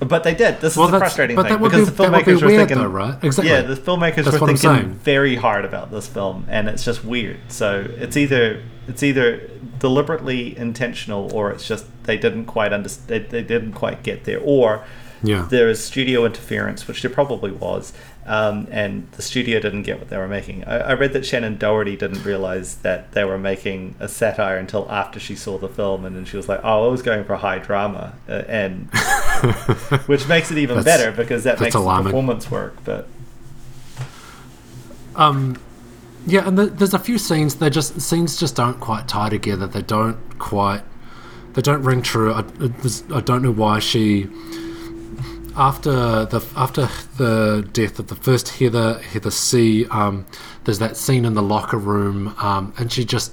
[0.00, 0.60] but they did.
[0.60, 2.88] This Well, is the frustrating thing because be- the would be filmmakers were thinking, though,
[2.88, 3.22] right?
[3.22, 3.52] Exactly.
[3.52, 7.38] Yeah, the filmmakers That's were thinking very hard about this film, and it's just weird.
[7.48, 9.48] So it's either it's either
[9.78, 13.08] deliberately intentional, or it's just they didn't quite understand.
[13.08, 14.84] They, they didn't quite get there, or
[15.22, 15.46] Yeah.
[15.50, 17.92] there is studio interference, which there probably was,
[18.26, 20.64] um, and the studio didn't get what they were making.
[20.64, 24.90] I, I read that Shannen Doherty didn't realize that they were making a satire until
[24.90, 27.36] after she saw the film, and then she was like, "Oh, I was going for
[27.36, 28.88] high drama," uh, and
[30.06, 32.76] which makes it even better because that makes the performance work.
[32.84, 33.06] But
[35.14, 35.60] Um,
[36.26, 37.56] yeah, and the, there's a few scenes.
[37.56, 39.66] They just scenes just don't quite tie together.
[39.66, 40.82] They don't quite.
[41.54, 42.32] They don't ring true.
[42.32, 42.44] I,
[42.82, 44.28] was- I don't know why she.
[45.56, 46.88] After the after
[47.18, 50.26] the death of the first Heather Heather C, um,
[50.64, 53.32] there's that scene in the locker room, um, and she just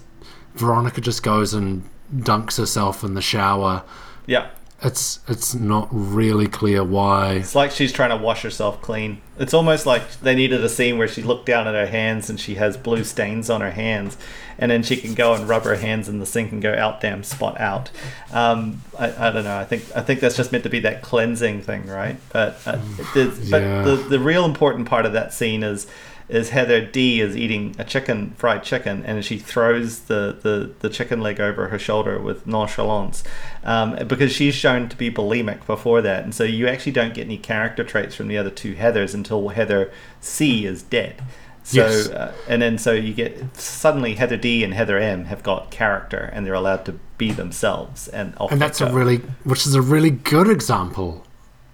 [0.55, 3.83] Veronica just goes and dunks herself in the shower.
[4.25, 4.49] yeah,
[4.81, 7.33] It's it's not really clear why.
[7.33, 9.21] it's like she's trying to wash herself clean.
[9.37, 12.39] It's almost like they needed a scene where she looked down at her hands and
[12.39, 14.17] she has blue stains on her hands,
[14.57, 17.01] and then she can go and rub her hands in the sink and go out,
[17.01, 17.91] damn spot out.
[18.31, 19.57] Um, I, I don't know.
[19.57, 22.15] I think I think that's just meant to be that cleansing thing, right?
[22.31, 22.79] But uh,
[23.13, 25.87] there's- but the the real important part of that scene is
[26.29, 30.89] is Heather D is eating a chicken, fried chicken, and she throws the, the, the
[30.89, 33.23] chicken leg over her shoulder with nonchalance
[33.63, 36.23] um, because she's shown to be bulimic before that.
[36.23, 39.49] And so you actually don't get any character traits from the other two Heathers until
[39.49, 41.21] Heather C is dead.
[41.63, 42.07] So Yes.
[42.09, 46.29] uh, and then so you get suddenly Heather D and Heather M have got character
[46.33, 50.09] and they're allowed to be themselves and and that's a really which is a really
[50.09, 51.23] good example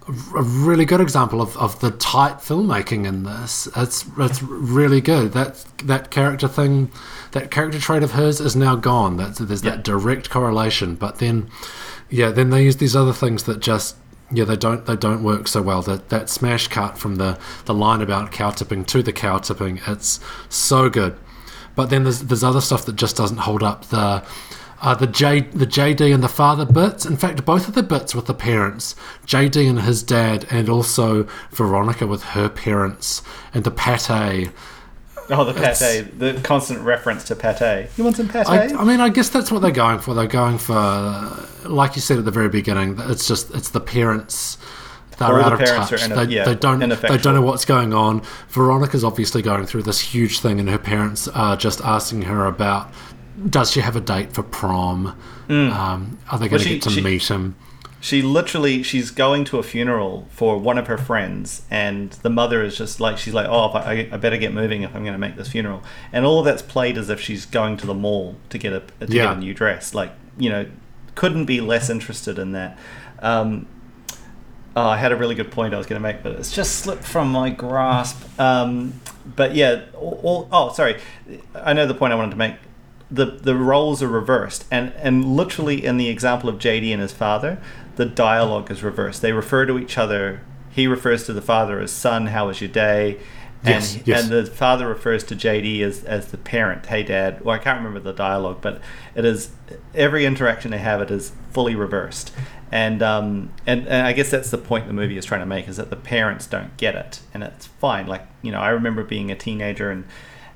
[0.08, 3.68] a really good example of, of the tight filmmaking in this.
[3.76, 5.32] It's it's really good.
[5.32, 6.90] That that character thing
[7.32, 9.16] that character trait of hers is now gone.
[9.16, 9.72] That's there's Yeah.
[9.72, 10.94] that direct correlation.
[10.94, 11.50] But then
[12.08, 13.96] yeah then they use these other things that just
[14.32, 15.82] yeah they don't they don't work so well.
[15.82, 19.80] That that smash cut from the the line about cow tipping to the cow tipping
[19.86, 21.16] it's so good.
[21.74, 23.86] But then there's there's other stuff that just doesn't hold up.
[23.86, 24.22] The
[24.86, 27.04] uh, the J the JD and the father bits.
[27.04, 28.94] In fact, both of the bits with the parents,
[29.26, 33.20] JD and his dad, and also Veronica with her parents,
[33.52, 34.08] and the pate.
[35.28, 37.88] Oh, the It's- pate, the constant reference to pate.
[37.96, 38.46] You want some pate?
[38.48, 40.14] I, I mean, I guess that's what they're going for.
[40.14, 40.72] They're going for,
[41.64, 44.56] like you said at the very beginning, it's just it's the parents.
[45.18, 46.02] They're All the out of touch.
[46.08, 46.78] they, yeah, they don't.
[46.78, 48.22] They don't know what's going on.
[48.50, 52.92] Veronica's obviously going through this huge thing, and her parents are just asking her about:
[53.50, 55.14] Does she have a date for prom?
[55.48, 56.72] Um, are they going to Mm.
[56.74, 57.54] get to she- meet him?
[57.98, 62.62] she literally she's going to a funeral for one of her friends and the mother
[62.62, 65.18] is just like she's like oh I, I better get moving if i'm going to
[65.18, 65.82] make this funeral
[66.12, 68.80] and all of that's played as if she's going to the mall to get a
[68.80, 69.24] to Yeah.
[69.24, 70.66] get a new dress like you know
[71.14, 72.78] couldn't be less interested in that
[73.20, 73.66] um,
[74.76, 76.76] oh, i had a really good point i was going to make but it's just
[76.80, 78.92] slipped from my grasp um,
[79.24, 81.00] but yeah all, all, oh sorry
[81.54, 82.54] i know the point i wanted to make
[83.10, 84.64] the the roles are reversed.
[84.70, 87.58] And and literally in the example of JD and his father
[87.96, 89.22] the dialogue is reversed.
[89.22, 90.40] They refer to each other
[90.70, 93.18] he refers to the father as son how was your day?
[93.64, 94.22] And Yes, yes.
[94.22, 96.86] and the father refers to JD as as the parent.
[96.86, 97.42] Hey dad.
[97.44, 98.80] Well I can't remember the dialogue but
[99.14, 99.50] it is
[99.94, 102.32] every interaction they have it is fully reversed.
[102.72, 105.68] And um and, and I guess that's the point the movie is trying to make
[105.68, 107.20] is that the parents don't get it.
[107.32, 108.06] And it's fine.
[108.08, 110.04] Like you know I remember being a teenager and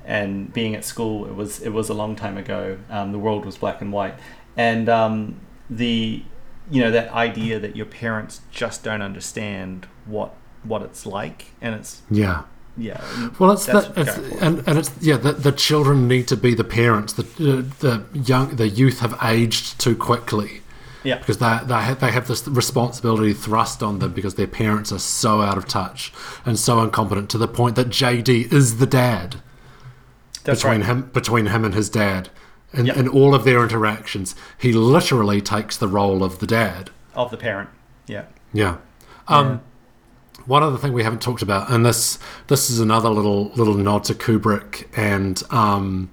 [0.04, 3.44] and being at school it was it was a long time ago um, the world
[3.44, 4.14] was black and white
[4.56, 6.22] and um, the
[6.70, 11.74] you know that idea that your parents just don't understand what what it's like and
[11.74, 12.42] it's Yeah.
[12.76, 13.00] yeah
[13.38, 15.16] Well, it's that's that, it's, and and it's yeah.
[15.16, 17.12] The, the children need to be the parents.
[17.14, 20.60] The the young the youth have aged too quickly.
[21.02, 24.92] yeah because they they have, they have this responsibility thrust on them because their parents
[24.92, 26.12] are so out of touch
[26.44, 29.36] and so incompetent to the point that JD is the dad
[30.44, 32.28] that's between right him between him and his dad.
[32.72, 32.94] And Yeah.
[32.98, 36.90] in all of their interactions, he literally takes the role of the dad.
[37.14, 37.68] of the parent
[38.06, 38.76] yeah Yeah.
[39.28, 39.60] Um,
[40.46, 44.04] One other thing we haven't talked about, and this this is another little little nod
[44.04, 46.10] to Kubrick and um,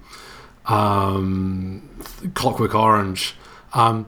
[0.66, 1.88] um,
[2.34, 3.34] Clockwork Orange.
[3.72, 4.06] Um,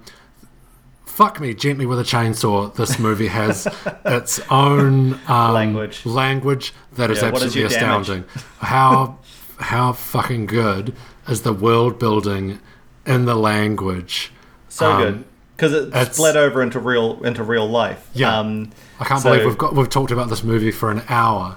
[1.07, 2.73] fuck me gently with a chainsaw.
[2.75, 3.66] This movie has
[4.05, 6.05] its own um, Language.
[6.07, 8.09] language that is Yeah, is absolutely damage?
[8.09, 8.25] astounding.
[8.61, 9.18] How
[9.61, 10.95] how fucking good
[11.29, 12.59] is the world building
[13.07, 14.33] in the language?
[14.69, 15.25] so Um, good
[15.57, 18.39] because it it's- bled over into real into real life Yeah.
[18.39, 21.57] um, I can't so- believe we've got we've talked about this movie for an hour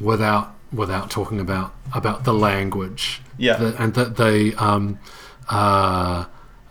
[0.00, 3.22] without without talking about about the language.
[3.38, 3.56] Yeah.
[3.56, 4.98] The, and that they um
[5.48, 6.24] uh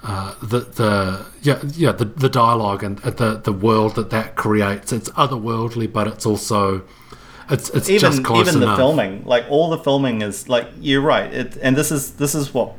[0.04, 4.94] uh, the the yeah yeah the, the dialogue and the the world that that creates
[4.94, 6.84] it's otherworldly but it's also
[7.50, 8.56] it's it's even even enough.
[8.56, 12.36] the filming like all the filming is like you're right it, and this is this
[12.36, 12.74] is what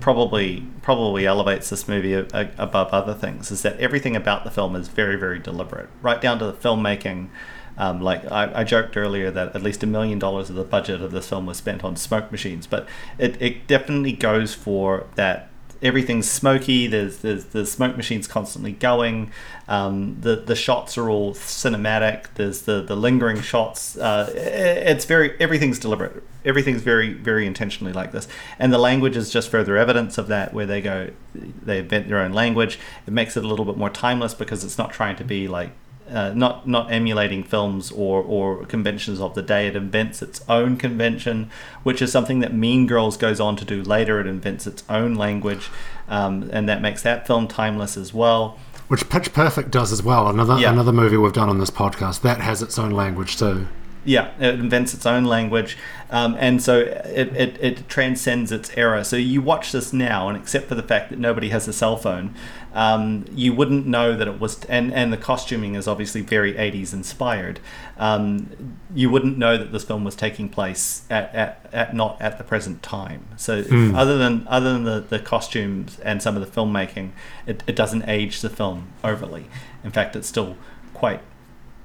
[0.00, 4.50] probably probably elevates this movie a, a, above other things is that everything about the
[4.50, 7.28] film is very very deliberate right down to the filmmaking
[7.76, 11.00] um, like I, I joked earlier that at least a million dollars of the budget
[11.00, 12.88] of this film was spent on smoke machines but
[13.18, 15.47] it, it definitely goes for that
[15.82, 16.86] everything's smoky.
[16.86, 19.32] There's there's the smoke machines constantly going.
[19.68, 22.26] Um, the the shots are all cinematic.
[22.34, 23.96] There's the the lingering shots.
[23.96, 26.22] Uh, it's very everything's deliberate.
[26.44, 28.28] Everything's very very intentionally like this.
[28.58, 30.52] And the language is just further evidence of that.
[30.52, 32.78] Where they go, they invent their own language.
[33.06, 35.72] It makes it a little bit more timeless because it's not trying to be like.
[36.10, 39.66] Uh, not not emulating films or, or conventions of the day.
[39.66, 41.50] It invents its own convention,
[41.82, 44.18] which is something that Mean Girls goes on to do later.
[44.20, 45.68] It invents its own language,
[46.08, 48.58] um, and that makes that film timeless as well.
[48.88, 50.28] which Pitch Perfect does as well.
[50.28, 50.72] Another Yeah.
[50.72, 53.66] another movie we've done on this podcast that has its own language too.
[54.04, 55.76] Yeah, it invents its own language,
[56.10, 59.04] um, and so it, it, it transcends its era.
[59.04, 61.96] So you watch this now, and except for the fact that nobody has a cell
[61.96, 62.34] phone,
[62.72, 64.64] um, you wouldn't know that it was.
[64.64, 67.60] And, and the costuming is obviously very 80s inspired.
[67.98, 72.38] Um, you wouldn't know that this film was taking place at, at, at not at
[72.38, 73.26] the present time.
[73.36, 77.10] So other than other than the, the costumes and some of the filmmaking,
[77.46, 79.46] it, it doesn't age the film overly.
[79.82, 80.56] In fact, it's still
[80.94, 81.20] quite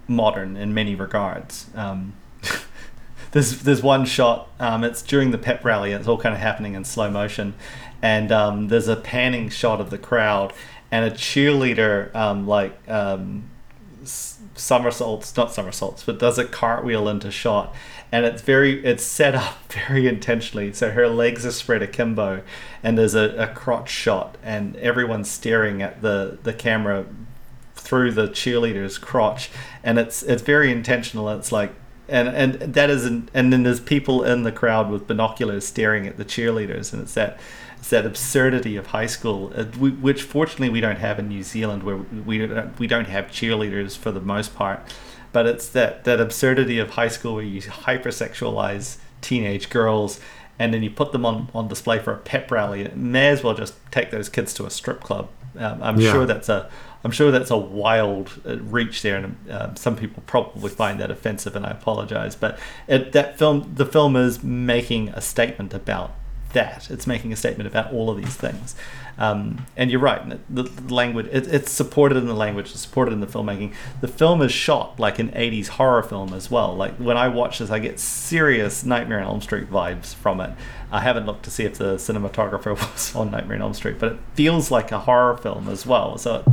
[0.08, 1.68] modern in many regards.
[1.76, 2.14] Um,
[3.32, 4.49] there's there's one shot.
[4.60, 5.91] Um, it's during the pep rally.
[5.91, 7.54] It's all kind of happening in slow motion,
[8.01, 10.54] and um, there's a panning shot of the crowd
[10.91, 13.49] and a cheerleader um, like um,
[14.06, 17.74] somersaults, not somersaults, but does a cartwheel into shot,
[18.12, 20.72] and it's very it's set up very intentionally.
[20.74, 22.43] So her legs are spread akimbo,
[22.84, 27.06] and there's a, a crotch shot, and everyone's staring at the the camera
[27.84, 29.49] through the cheerleader's crotch,
[29.84, 31.29] and it's it's very intentional.
[31.29, 31.71] It's like.
[32.09, 36.05] And, and that is an, and then there's people in the crowd with binoculars staring
[36.05, 37.39] at the cheerleaders and it's that
[37.79, 41.84] it's that absurdity of high school uh, which fortunately we don't have in New Zealand
[41.84, 44.81] where we don't, we don't have cheerleaders for the most part
[45.31, 50.19] but it's that that absurdity of high school where you hypersexualize teenage girls,
[50.59, 52.81] and then you put them on, on display for a pep rally.
[52.81, 55.29] It may as well just take those kids to a strip club.
[55.57, 56.11] Um, I'm Yeah.
[56.11, 56.69] sure that's a
[57.04, 61.12] I'm sure that's a wild uh, reach there, and um, some people probably find that
[61.12, 62.36] offensive, and I apologize.
[62.36, 66.14] But it, that film, the film is making a statement about
[66.54, 66.89] that.
[66.89, 68.76] It's making a statement about all of these things.
[69.18, 70.39] Um, and you're right.
[70.54, 73.74] The, the language, it, it's supported in the language, it's supported in the filmmaking.
[74.01, 76.76] The film is shot like an 80s horror film as well.
[76.76, 80.51] Like when I watch this, I get serious Nightmare on Elm Street vibes from it.
[80.91, 84.14] I haven't looked to see if the cinematographer was on Nightmare on Elm Street, but
[84.14, 86.18] it feels like a horror film as well.
[86.18, 86.43] So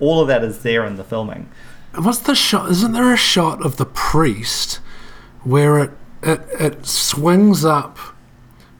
[0.00, 1.48] all of that is there in the filming.
[1.94, 2.70] What's the shot?
[2.70, 4.80] Isn't there a shot of the priest
[5.44, 5.90] where it
[6.22, 7.98] it, it swings up?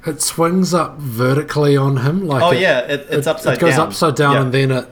[0.07, 3.61] It swings up vertically on him, like Oh it, yeah, it, it's it, upside it
[3.61, 3.89] goes down.
[3.89, 4.43] upside down, Yeah.
[4.43, 4.89] and then it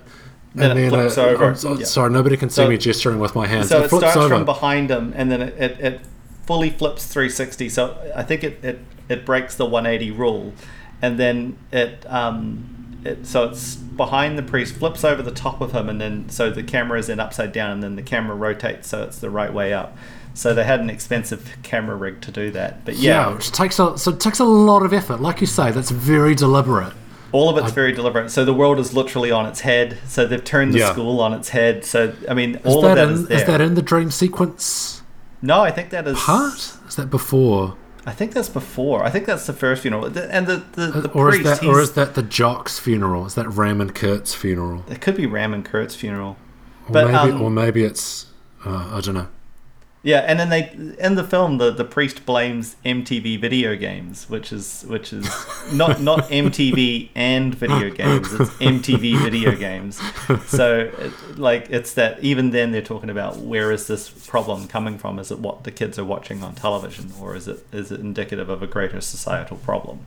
[0.56, 1.44] Then it flips over.
[1.44, 1.84] I'm Yeah.
[1.84, 3.68] Sorry, nobody can see So- me gesturing with my hands.
[3.68, 4.28] So it it starts over.
[4.28, 6.00] from behind him, and then it, it, it
[6.46, 7.68] fully flips 360.
[7.68, 10.52] So I think it, it, it breaks the 180 rule,
[11.02, 15.72] and then it um it, so it's behind the priest, flips over the top of
[15.72, 18.88] him, and then so the camera is then upside down, and then the camera rotates
[18.88, 19.96] so it's the right way up.
[20.34, 23.78] So they had an expensive camera rig to do that, but yeah, yeah, which takes
[23.78, 25.20] a so it takes a lot of effort.
[25.20, 26.92] Like you say, that's very deliberate.
[27.30, 28.30] all of it's very deliberate.
[28.30, 29.98] So the world is literally on its head.
[30.06, 30.92] So they've turned the Yeah.
[30.92, 31.84] school on its head.
[31.84, 33.58] So I mean, Is all that, of that in, is there.
[33.58, 35.02] that in the dream sequence
[35.42, 36.54] no, I think that is part?
[36.88, 37.76] Is that before?
[38.06, 39.02] I think that's before.
[39.02, 41.46] I think that's the first funeral, and the the, the or priest.
[41.46, 43.24] is that or is that the jock's funeral?
[43.26, 44.84] Is that Ram and Kurt's funeral?
[44.88, 46.36] it could be Ram and Kurt's funeral.
[46.86, 48.26] Or But, maybe um, or maybe it's
[48.66, 49.28] uh, I don't know.
[50.04, 54.52] Yeah, and then they in the film the, the priest blames MTV video games, which
[54.52, 55.24] is which is
[55.72, 58.30] not not MTV and video games.
[58.34, 59.98] It's MTV video games.
[60.46, 64.98] So it, like it's that even then they're talking about where is this problem coming
[64.98, 65.18] from?
[65.18, 68.50] Is it what the kids are watching on television, or is it is it indicative
[68.50, 70.06] of a greater societal problem?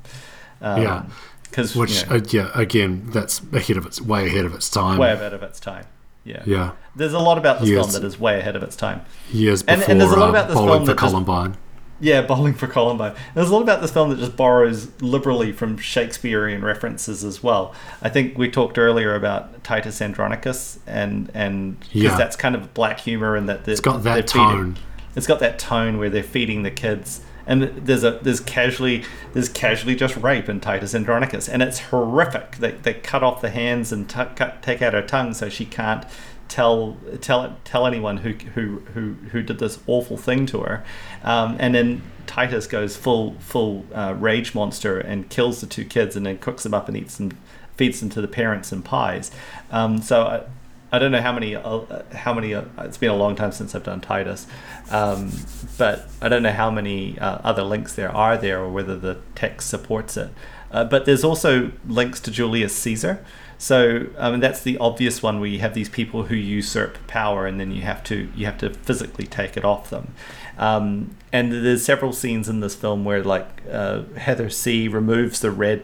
[0.62, 1.06] Um, Yeah.
[1.50, 5.00] because Which uh, yeah, again, that's ahead of its way ahead of its time.
[5.00, 5.86] way ahead of its time.
[6.28, 6.44] Yeah.
[6.46, 7.80] Yeah, There's a lot about this Yes.
[7.92, 9.02] film that is way ahead of its time.
[9.32, 11.12] years before And- and there's a lot uh, about this Bowling film for that just-
[11.12, 11.58] Columbine.
[12.00, 13.14] Yeah, Bowling for Columbine.
[13.34, 17.74] There's a lot about this film that just borrows liberally from Shakespearean references as well.
[18.04, 22.16] I think we talked earlier about Titus Andronicus, and and because Yeah.
[22.18, 24.78] that's kind of black humor, and that It's got that feeding, tone.
[25.16, 29.50] It's got that tone where they're feeding the kids, and there's a there's casually there's
[29.50, 32.58] casually just rape in Titus Andronicus, and it's horrific.
[32.58, 35.66] They they cut off the hands and t- cut, take out her tongue so she
[35.66, 36.06] can't
[36.48, 40.86] tell tell tell anyone who who who who did this awful thing to her,
[41.24, 46.16] um, and then Titus goes full full uh, rage monster and kills the two kids
[46.16, 47.38] and then cooks them up and eats them,
[47.76, 49.32] feeds them to the parents in pies.
[49.72, 50.48] Um, so
[50.92, 51.82] I, don't know how many uh,
[52.14, 54.48] how many uh, it's been a long time since I've done Titus,
[54.90, 55.32] um,
[55.78, 59.20] but I don't know how many uh, other links there are there or whether the
[59.36, 60.30] text supports it.
[60.72, 63.24] Uh, but there's also links to Julius Caesar.
[63.58, 67.48] So I mean that's the obvious one where you have these people who usurp power
[67.48, 70.14] and then you have to you have to physically take it off them.
[70.58, 75.52] Um, and there's several scenes in this film where like uh, Heather C removes the
[75.52, 75.84] red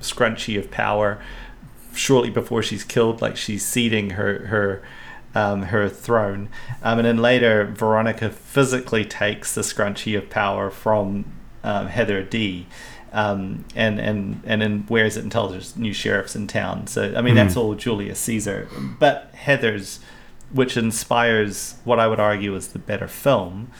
[0.00, 1.22] scrunchie of power
[1.94, 4.82] shortly before she's killed, like she's ceding her her
[5.34, 6.48] um, her throne,
[6.82, 11.24] um, and then later Veronica physically takes the scrunchie of power from
[11.64, 12.66] um, Heather D.
[13.14, 16.86] Um, and and and then wears it until there's new sheriffs in town.
[16.86, 18.68] So I mean that's all Julius Caesar,
[18.98, 20.00] but Heather's,
[20.50, 23.70] which inspires what I would argue is the better film,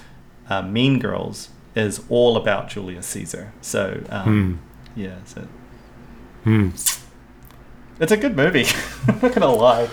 [0.51, 3.55] uh, Mean Girls, is all about Julius Caesar.
[3.63, 4.61] So um,
[4.95, 5.49] yeah, so
[6.45, 6.71] Hmm.
[8.03, 8.67] It's a good movie.
[9.09, 9.89] I'm not gonna lie.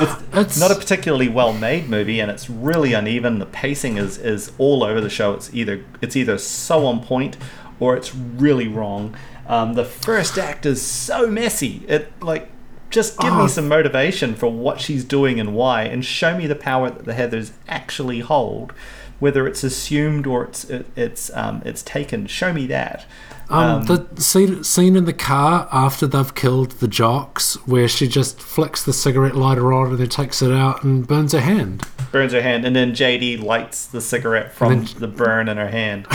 [0.00, 3.38] It's It's not a particularly well made movie, and it's really uneven.
[3.38, 5.32] The pacing is is all over the show.
[5.34, 7.36] It's either it's either so on point
[7.80, 9.14] or it's really wrong.
[9.46, 11.82] Um, the first act is so messy.
[11.88, 12.48] It like
[12.90, 13.42] just give Oh.
[13.42, 17.04] me some motivation for what she's doing and why, and show me the power that
[17.04, 18.72] the Heathers actually hold,
[19.18, 22.26] whether it's assumed or it's it, it's um, it's taken.
[22.26, 23.04] Show me that.
[23.48, 28.40] Um, the scene, scene in the car after they've killed the jocks, where she just
[28.40, 31.86] flicks the cigarette lighter on and then takes it out and burns her hand.
[32.12, 35.68] burns her hand, and then JD lights the cigarette from then- the burn in her
[35.68, 36.06] hand.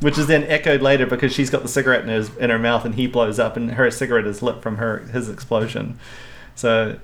[0.00, 2.84] Which is then echoed later because she's got the cigarette in, his, in her mouth
[2.84, 5.98] and he blows up and her cigarette is lit from her his explosion.
[6.54, 7.00] So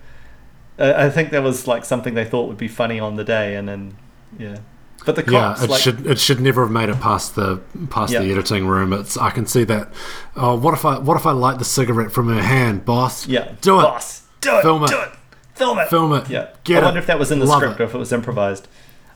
[0.78, 3.68] I think that was like something they thought would be funny on the day, and
[3.68, 3.96] then
[4.38, 4.59] yeah.
[5.05, 7.60] But the Yeah, it like should it should never have made it past the
[7.90, 8.93] past the editing room.
[8.93, 9.93] It's I can see that.
[10.36, 13.26] Oh, what if I what if I light the cigarette from her hand, boss?
[13.28, 13.82] yeah, do it.
[13.82, 14.89] boss, do it, Film it.
[14.89, 15.10] do it,
[15.55, 16.31] film it, Film it.
[16.31, 16.85] Yeah, Get I it.
[16.86, 17.82] wonder if that was in the Love script it.
[17.82, 18.66] or if it was improvised.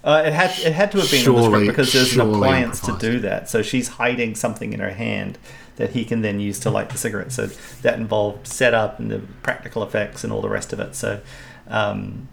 [0.04, 2.18] Uh, it had it had to have been in the Surely- script because there's an
[2.18, 3.48] surely appliance to do that.
[3.48, 5.38] So she's hiding something in her hand
[5.76, 7.32] that he can then use to light the cigarette.
[7.32, 7.46] So
[7.82, 10.94] that involved setup and the practical effects and all the rest of it.
[10.94, 11.20] So
[11.66, 12.28] um,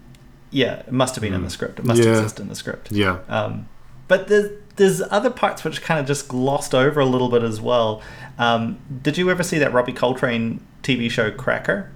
[0.56, 1.78] yeah, it must have been in the script.
[1.78, 2.02] It must.
[2.02, 2.12] Yeah.
[2.12, 2.90] exist in the script.
[2.90, 3.18] Yeah.
[3.28, 3.68] Um,
[4.08, 7.60] but there's there's other parts which kind of just glossed over a little bit as
[7.60, 8.00] well.
[8.38, 11.92] Um, did you ever see that Robbie Coltrane TV show Cracker?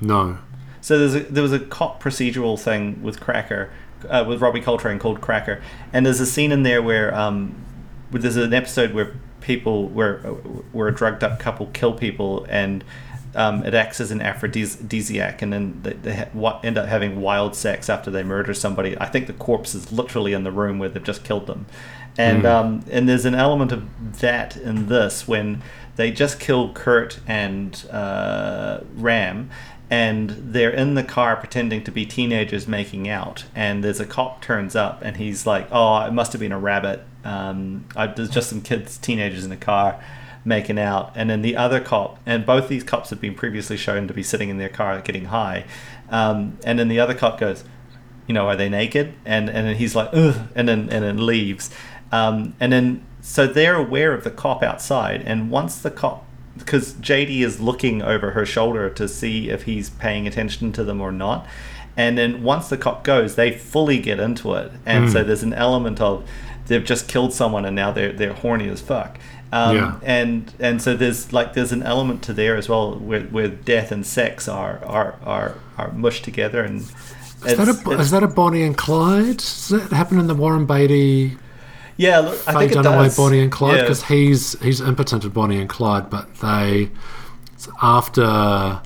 [0.00, 0.38] No.
[0.80, 3.68] So there's a, there was a cop procedural thing with Cracker,
[4.08, 5.60] uh, with Robbie Coltrane called Cracker,
[5.92, 7.56] and there's a scene in there where um,
[8.10, 10.18] where there's an episode where people where
[10.70, 12.84] where a drugged up couple kill people and.
[13.38, 17.54] Um, it acts as an aphrodisiac, and then they, they ha- end up having wild
[17.54, 18.98] sex after they murder somebody.
[18.98, 21.66] I think the corpse is literally in the room where they've just killed them,
[22.18, 25.62] and um, and there's an element of that in this when
[25.94, 29.50] they just kill Kurt and uh, Ram,
[29.90, 34.42] and they're in the car pretending to be teenagers making out and there's a cop
[34.42, 37.02] turns up and he's like oh it must have been a rabbit.
[37.24, 40.02] Um, I, there's just some kids teenagers in the car
[40.48, 44.08] making out and then the other cop and both these cops have been previously shown
[44.08, 45.64] to be sitting in their car getting high
[46.10, 47.64] um, and then the other cop goes
[48.28, 49.14] you know, are they naked?
[49.24, 51.70] And and then he's like, ugh, and then and then leaves.
[52.12, 56.24] Um, and then so they're aware of the cop outside, and once the cop,
[56.56, 61.00] because JD is looking over her shoulder to see if he's paying attention to them
[61.00, 61.46] or not.
[61.96, 65.54] And then once the cop goes, they fully get into it, and so there's an
[65.54, 66.28] element of
[66.66, 69.18] they've just killed someone and now they're they're horny as fuck.
[69.50, 69.98] Um, Yeah.
[70.02, 73.90] and and so there's like there's an element to there as well where, where death
[73.92, 76.80] and sex are are are, are mushed together and
[77.46, 79.38] Is that, a, is that a Bonnie and Clyde?
[79.38, 81.38] Does that happen in the Warren Beatty
[81.96, 83.16] Yeah, look, I think it Dunaway does.
[83.16, 83.76] Bonnie and Clyde?
[83.76, 83.82] Yeah.
[83.82, 86.90] Because he's he's impotent at Bonnie and Clyde, but they
[87.54, 88.82] it's after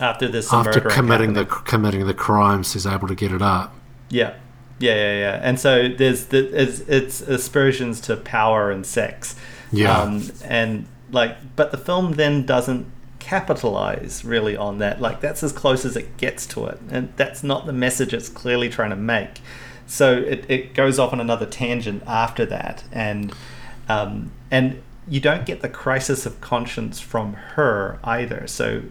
[0.00, 3.74] after some after committing the committing the crimes, he's able to get it up.
[4.08, 4.34] yeah,
[4.78, 5.40] yeah, yeah, yeah.
[5.42, 9.36] And so there's the it's, it's aspersions to power and sex.
[9.72, 10.00] Yeah.
[10.00, 12.86] Um, and like, but the film then doesn't
[13.18, 15.00] capitalize really on that.
[15.00, 18.28] Like that's as close as it gets to it, and that's not the message it's
[18.28, 19.40] clearly trying to make.
[19.86, 23.34] So it, it goes off on another tangent after that, and
[23.88, 28.46] um, and you don't get the crisis of conscience from her either.
[28.46, 28.82] So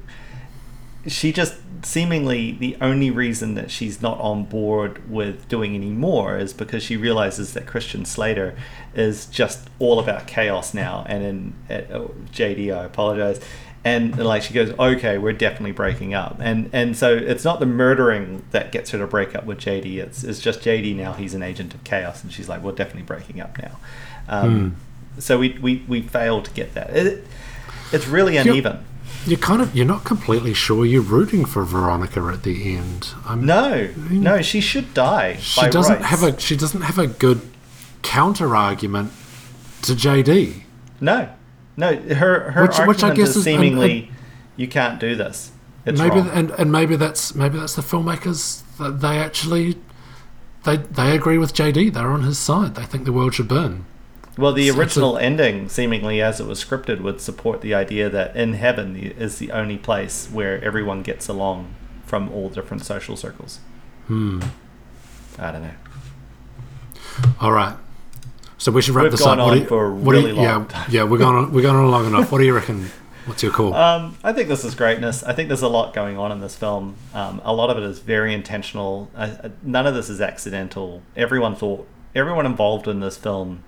[1.07, 6.37] she just seemingly the only reason that she's not on board with doing any more
[6.37, 8.55] is because she realizes that Christian Slater
[8.93, 11.05] is just all about chaos now.
[11.07, 13.39] And in at, oh, JD, I apologize.
[13.85, 16.37] And like she goes, okay, we're definitely breaking up.
[16.41, 19.97] And and so it's not the murdering that gets her to break up with JD.
[19.99, 21.13] It's it's just JD now.
[21.13, 23.79] He's an agent of chaos, and she's like, we're definitely breaking up now.
[24.27, 24.75] Um,
[25.17, 26.95] So we, we we failed to get that.
[26.95, 27.25] It,
[27.91, 28.85] it's really uneven.
[29.25, 33.09] You're kind of you're not completely sure you're rooting for Veronica at the end.
[33.25, 35.35] I'm, No, no, she should die.
[35.39, 36.05] she doesn't rights.
[36.07, 37.41] have a she doesn't have a good
[38.01, 39.11] counter argument
[39.83, 40.61] to JD.
[41.01, 41.29] no,
[41.77, 41.95] no.
[41.97, 44.11] Her her Which- which I argument guess is is- seemingly
[44.55, 45.51] you can't do this.
[45.85, 46.29] It's maybe wrong.
[46.33, 49.77] and, and maybe that's maybe that's the filmmakers that they actually
[50.63, 51.93] they they agree with JD.
[51.93, 52.75] They're on his side.
[52.75, 53.85] They think the world should burn.
[54.39, 58.09] Well, the it's a- original ending, seemingly as it was scripted, would support the idea
[58.09, 61.73] that in heaven is the only place where everyone gets along
[62.05, 63.59] from all different social circles.
[64.07, 64.41] Hmm.
[65.37, 65.71] I don't know.
[67.39, 67.75] All right.
[68.57, 69.45] So we should wrap We've this gone up.
[69.47, 70.89] What on do you- what do you- really long yeah, time.
[70.91, 72.31] yeah, we're going on we're going on long enough.
[72.31, 72.89] What do you reckon?
[73.25, 73.73] What's your call?
[73.75, 75.23] Um, I think this is greatness.
[75.23, 76.95] I think there's a lot going on in this film.
[77.13, 79.09] Um, a lot of it is very intentional.
[79.15, 81.03] Uh, uh, none of this is accidental.
[81.15, 83.63] Everyone thought, everyone involved in this film,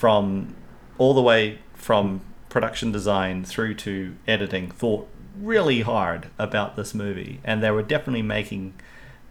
[0.00, 0.54] from
[0.96, 5.06] all the way from production design through to editing, thought
[5.38, 8.72] really hard about this movie, and they were definitely making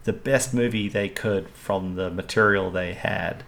[0.04, 3.44] the best movie they could from the material they had.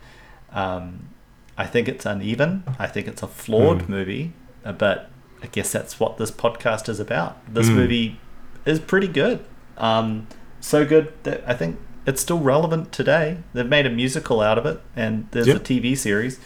[0.52, 1.10] Um,
[1.58, 2.64] I think it's uneven.
[2.80, 4.34] I think it's a flawed movie,
[4.66, 5.12] uh, but
[5.44, 7.38] I guess that's what this podcast is about.
[7.54, 7.76] This Mm.
[7.76, 8.20] movie
[8.66, 9.42] is pretty good.
[9.78, 10.26] Um,
[10.60, 11.78] so good that I think
[12.08, 13.38] it's still relevant today.
[13.54, 15.56] They've made a musical out of it, and there's Yep.
[15.58, 16.40] a TV series.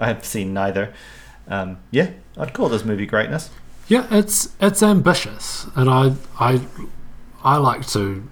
[0.00, 0.92] I have seen neither.
[1.48, 3.50] Um, yeah, I'd call this movie greatness.
[3.88, 6.60] Yeah, it's it's ambitious, and I I
[7.42, 8.28] I like to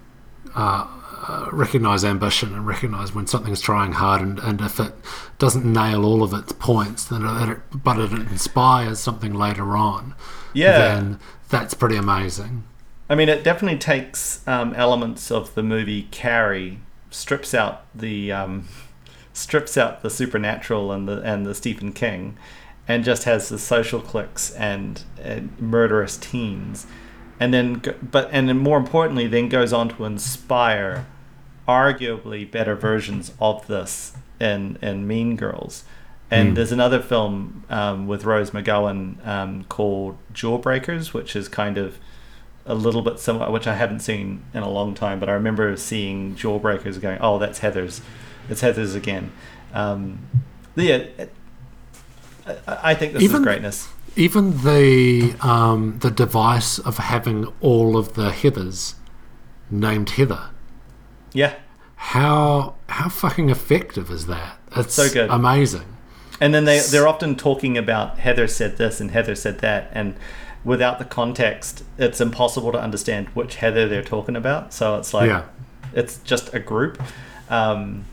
[0.55, 0.87] uh,
[1.27, 4.93] uh, recognize ambition and recognize when something's trying hard, and, and if it
[5.37, 10.15] doesn't nail all of its points, then it, it, but it inspires something later on.
[10.53, 10.77] Yeah.
[10.79, 11.19] then
[11.49, 12.63] that's pretty amazing.
[13.09, 16.79] I mean, it definitely takes um, elements of the movie Carrie,
[17.09, 18.67] strips out the um,
[19.33, 22.37] strips out the supernatural and the and the Stephen King,
[22.87, 26.87] and just has the social cliques and, and murderous teens,
[27.39, 31.05] and then but and then more importantly, then goes on to inspire
[31.67, 35.83] arguably better versions of this in in Mean Girls.
[36.31, 36.53] And Hmm.
[36.55, 41.97] there's another film um, with Rose McGowan um, called Jawbreakers, which is kind of
[42.67, 45.19] a little bit similar, which I haven't seen in a long time.
[45.19, 48.01] But I remember seeing Jawbreakers going, "Oh, that's Heather's.
[48.49, 49.31] It's Heather's again."
[49.73, 50.19] Um,
[50.75, 51.05] yeah,
[52.47, 53.89] I, I think this Even- is greatness.
[54.15, 58.95] Even the um, the device of having all of the Heathers
[59.69, 60.49] named Heather.
[61.31, 61.53] Yeah,
[61.95, 64.57] How how fucking effective is that?
[64.75, 65.29] It's So good.
[65.29, 65.85] amazing.
[66.41, 70.15] And then they they're often talking about Heather said this and Heather said that, and
[70.65, 74.73] without the context, it's impossible to understand which Heather they're talking about.
[74.73, 75.43] So it's like Yeah.
[75.93, 77.01] it's just a group.
[77.49, 78.05] Um,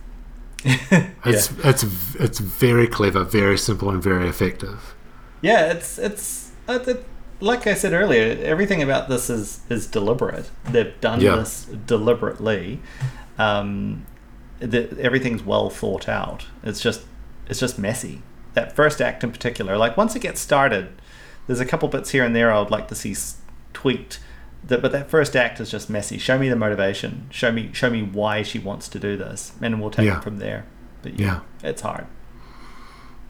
[1.25, 1.85] It's it's
[2.17, 4.95] it's very clever, very simple, and very effective.
[5.43, 7.05] yeah, it's it's it,
[7.41, 8.39] like I said earlier.
[8.43, 10.51] Everything about this is is deliberate.
[10.71, 11.37] They've done Yeah.
[11.37, 12.81] this deliberately.
[13.39, 14.07] Um,
[14.61, 16.47] the, everything's well thought out.
[16.63, 17.03] It's just
[17.49, 18.23] it's just messy.
[18.55, 20.89] That first act in particular, like once it gets started,
[21.47, 23.15] there's a couple bits here and there I would like to see
[23.75, 24.21] tweaked.
[24.69, 26.19] That, but that first act is just messy.
[26.19, 27.27] Show me the motivation.
[27.31, 30.19] Show me show me why she wants to do this, and we'll take Yeah.
[30.19, 30.65] it from there.
[31.03, 31.41] But Yeah.
[31.63, 32.07] it's hard.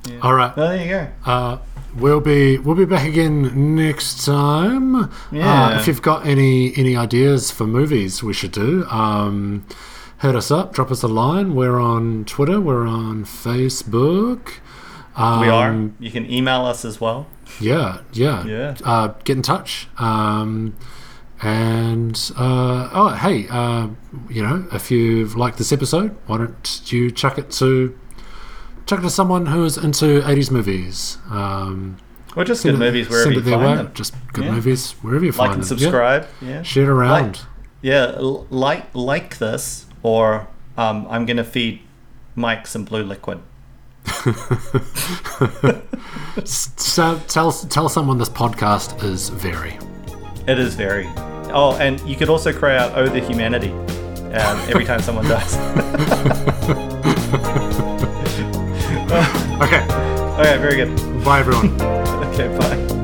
[0.08, 0.18] Yeah.
[0.22, 0.56] All right.
[0.56, 1.08] Well, there you go.
[1.30, 1.58] Uh,
[1.96, 5.10] we'll be we'll be back again next time.
[5.32, 5.64] Yeah.
[5.74, 9.64] Uh, if you've got any any ideas for movies we should do, um,
[10.22, 10.72] hit us up.
[10.72, 11.54] Drop us a line.
[11.54, 12.60] We're on Twitter.
[12.60, 14.52] We're on Facebook.
[15.16, 15.74] Um, We are.
[15.98, 17.26] You can email us as well.
[17.60, 17.98] Yeah.
[18.12, 18.44] Yeah.
[18.46, 18.74] Yeah.
[18.84, 19.88] Uh, get in touch.
[19.98, 20.74] Um,
[21.42, 23.88] and uh, oh, hey, uh,
[24.28, 27.98] you know, if you've liked this episode, why don't you chuck it to
[28.86, 31.18] chuck it to someone who is into '80s movies?
[31.30, 31.96] Um,
[32.36, 33.76] Or just good it- movies wherever you find way.
[33.76, 33.90] them.
[33.94, 34.52] Just good Yeah.
[34.52, 35.78] movies wherever you find Like and them.
[35.78, 36.26] subscribe.
[36.40, 36.48] Yeah.
[36.48, 36.62] Yeah.
[36.62, 37.40] Share it around.
[37.82, 38.14] Yeah,
[38.50, 40.48] like like this, or
[40.78, 41.80] um, I'm gonna feed
[42.34, 43.40] Mike some blue liquid.
[46.44, 49.78] So tell tell someone this podcast is very.
[50.47, 51.06] It is very.
[51.52, 55.56] Oh, and you could also cry out "Oh, the humanity" um, every time someone does.
[59.56, 59.81] Okay.
[59.81, 61.24] okay, very good.
[61.24, 61.81] Bye everyone.
[62.36, 62.95] Okay, bye.